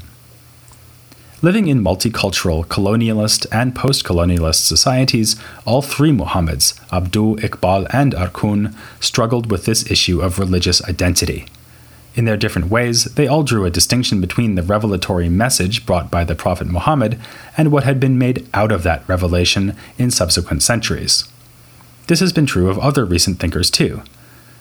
Living 1.43 1.69
in 1.69 1.85
multicultural, 1.85 2.65
colonialist, 2.65 3.47
and 3.53 3.75
post 3.75 4.03
colonialist 4.05 4.65
societies, 4.65 5.37
all 5.67 5.83
three 5.83 6.11
Muhammads, 6.11 6.73
Abduh, 6.89 7.39
Iqbal, 7.41 7.87
and 7.91 8.15
Arkoun, 8.15 8.75
struggled 8.99 9.51
with 9.51 9.67
this 9.67 9.91
issue 9.91 10.23
of 10.23 10.39
religious 10.39 10.83
identity. 10.89 11.47
In 12.15 12.27
their 12.27 12.37
different 12.37 12.71
ways, 12.71 13.05
they 13.05 13.27
all 13.27 13.43
drew 13.43 13.65
a 13.65 13.71
distinction 13.71 14.21
between 14.21 14.55
the 14.55 14.63
revelatory 14.63 15.29
message 15.29 15.85
brought 15.85 16.11
by 16.11 16.23
the 16.23 16.37
Prophet 16.37 16.69
Muhammad 16.69 17.19
and 17.57 17.73
what 17.73 17.85
had 17.85 17.99
been 17.99 18.19
made 18.19 18.47
out 18.55 18.71
of 18.71 18.85
that 18.85 19.07
revelation 19.09 19.77
in 19.99 20.13
subsequent 20.13 20.63
centuries. 20.63 21.29
This 22.07 22.21
has 22.21 22.33
been 22.33 22.47
true 22.47 22.71
of 22.71 22.79
other 22.79 23.05
recent 23.05 23.41
thinkers 23.41 23.71
too. 23.71 24.03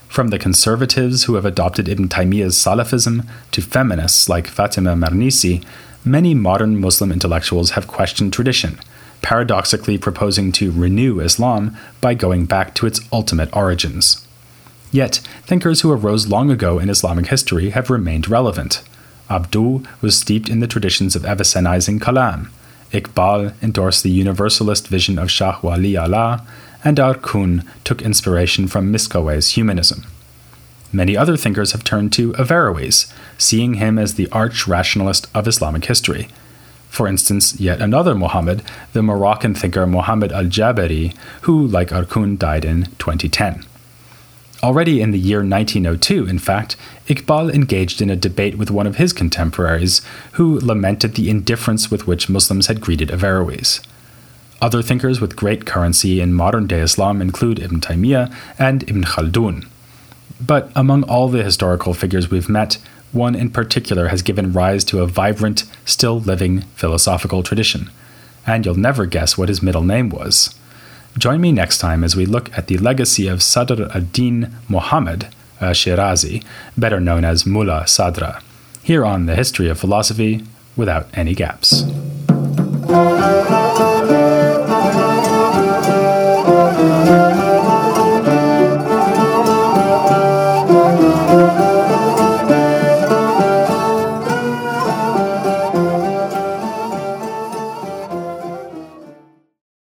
From 0.08 0.30
the 0.30 0.40
conservatives 0.40 1.26
who 1.26 1.36
have 1.36 1.46
adopted 1.46 1.90
Ibn 1.90 2.08
Taymiyyah's 2.08 2.56
Salafism 2.56 3.28
to 3.52 3.62
feminists 3.62 4.30
like 4.30 4.48
Fatima 4.48 4.96
Mernissi, 4.96 5.64
many 6.06 6.34
modern 6.34 6.80
Muslim 6.80 7.12
intellectuals 7.12 7.72
have 7.72 7.88
questioned 7.88 8.34
tradition, 8.34 8.80
paradoxically 9.22 9.98
proposing 9.98 10.52
to 10.54 10.72
renew 10.72 11.20
Islam 11.20 11.78
by 12.02 12.14
going 12.14 12.46
back 12.46 12.74
to 12.76 12.86
its 12.86 13.02
ultimate 13.12 13.56
origins. 13.56 14.23
Yet, 14.94 15.16
thinkers 15.48 15.82
who 15.82 15.92
arose 15.92 16.28
long 16.28 16.52
ago 16.52 16.78
in 16.78 16.88
Islamic 16.88 17.26
history 17.26 17.72
have 17.72 17.90
remained 17.90 18.30
relevant. 18.30 18.84
Abduh 19.28 19.84
was 20.02 20.20
steeped 20.20 20.50
in 20.50 20.60
the 20.60 20.68
traditions 20.68 21.16
of 21.16 21.26
Avicenizing 21.26 22.00
Kalam. 22.00 22.50
Iqbal 22.92 23.54
endorsed 23.64 24.04
the 24.04 24.12
universalist 24.12 24.88
vision 24.88 25.18
of 25.18 25.32
Shah 25.32 25.60
Wali 25.64 25.98
Allah, 25.98 26.46
and 26.84 26.98
Arkoun 26.98 27.66
took 27.84 28.04
inspiration 28.04 28.68
from 28.68 28.94
Miskawayh's 28.94 29.54
humanism. 29.54 30.06
Many 30.92 31.18
other 31.18 31.38
thinkers 31.38 31.72
have 31.72 31.84
turned 31.84 32.14
to 32.14 32.34
Averroes, 32.34 33.12
seeing 33.40 33.76
him 33.76 33.98
as 33.98 34.14
the 34.14 34.30
arch 34.32 34.68
rationalist 34.68 35.26
of 35.34 35.48
Islamic 35.48 35.86
history. 35.86 36.28
For 36.90 37.08
instance, 37.08 37.60
yet 37.60 37.82
another 37.82 38.14
Muhammad, 38.14 38.62
the 38.92 39.02
Moroccan 39.02 39.56
thinker 39.56 39.88
Muhammad 39.88 40.32
al 40.32 40.44
Jabri, 40.44 41.16
who, 41.42 41.66
like 41.66 41.90
Arkoun, 41.90 42.38
died 42.38 42.64
in 42.64 42.84
2010. 43.00 43.66
Already 44.64 45.02
in 45.02 45.12
the 45.12 45.20
year 45.20 45.40
1902, 45.40 46.26
in 46.26 46.40
fact, 46.40 46.78
Iqbal 47.08 47.54
engaged 47.54 48.02
in 48.02 48.10
a 48.10 48.16
debate 48.16 48.58
with 48.58 48.72
one 48.72 48.88
of 48.88 48.96
his 48.96 49.12
contemporaries, 49.12 50.02
who 50.34 50.58
lamented 50.62 51.16
the 51.16 51.30
indifference 51.30 51.92
with 51.92 52.08
which 52.08 52.30
Muslims 52.30 52.68
had 52.68 52.80
greeted 52.80 53.12
Averroes. 53.12 53.82
Other 54.62 54.82
thinkers 54.82 55.20
with 55.20 55.36
great 55.36 55.66
currency 55.66 56.22
in 56.22 56.34
modern 56.34 56.66
day 56.66 56.80
Islam 56.80 57.22
include 57.22 57.60
Ibn 57.60 57.82
Taymiyyah 57.82 58.34
and 58.58 58.90
Ibn 58.90 59.04
Khaldun. 59.04 59.68
But 60.40 60.72
among 60.78 61.04
all 61.04 61.28
the 61.28 61.44
historical 61.44 61.94
figures 61.94 62.32
we've 62.32 62.48
met, 62.48 62.78
one 63.12 63.36
in 63.36 63.50
particular 63.50 64.08
has 64.08 64.22
given 64.22 64.54
rise 64.54 64.86
to 64.86 65.02
a 65.02 65.08
vibrant, 65.08 65.66
still 65.84 66.22
living 66.22 66.62
philosophical 66.76 67.44
tradition. 67.44 67.90
And 68.48 68.66
you'll 68.66 68.76
never 68.76 69.06
guess 69.08 69.38
what 69.38 69.50
his 69.50 69.62
middle 69.62 69.84
name 69.84 70.08
was. 70.08 70.56
Join 71.18 71.42
me 71.42 71.52
next 71.52 71.78
time 71.78 72.04
as 72.04 72.16
we 72.16 72.26
look 72.26 72.56
at 72.58 72.68
the 72.68 72.78
legacy 72.78 73.28
of 73.28 73.44
Sadr 73.44 73.84
ad-Din 73.96 74.54
Muhammad 74.68 75.28
Shirazi, 75.62 76.44
better 76.78 77.00
known 77.00 77.24
as 77.24 77.46
Mullah 77.46 77.84
Sadra, 77.84 78.42
here 78.82 79.06
on 79.06 79.26
the 79.26 79.36
History 79.36 79.70
of 79.70 79.80
Philosophy 79.80 80.44
without 80.76 81.08
any 81.14 81.34
gaps. 81.36 81.84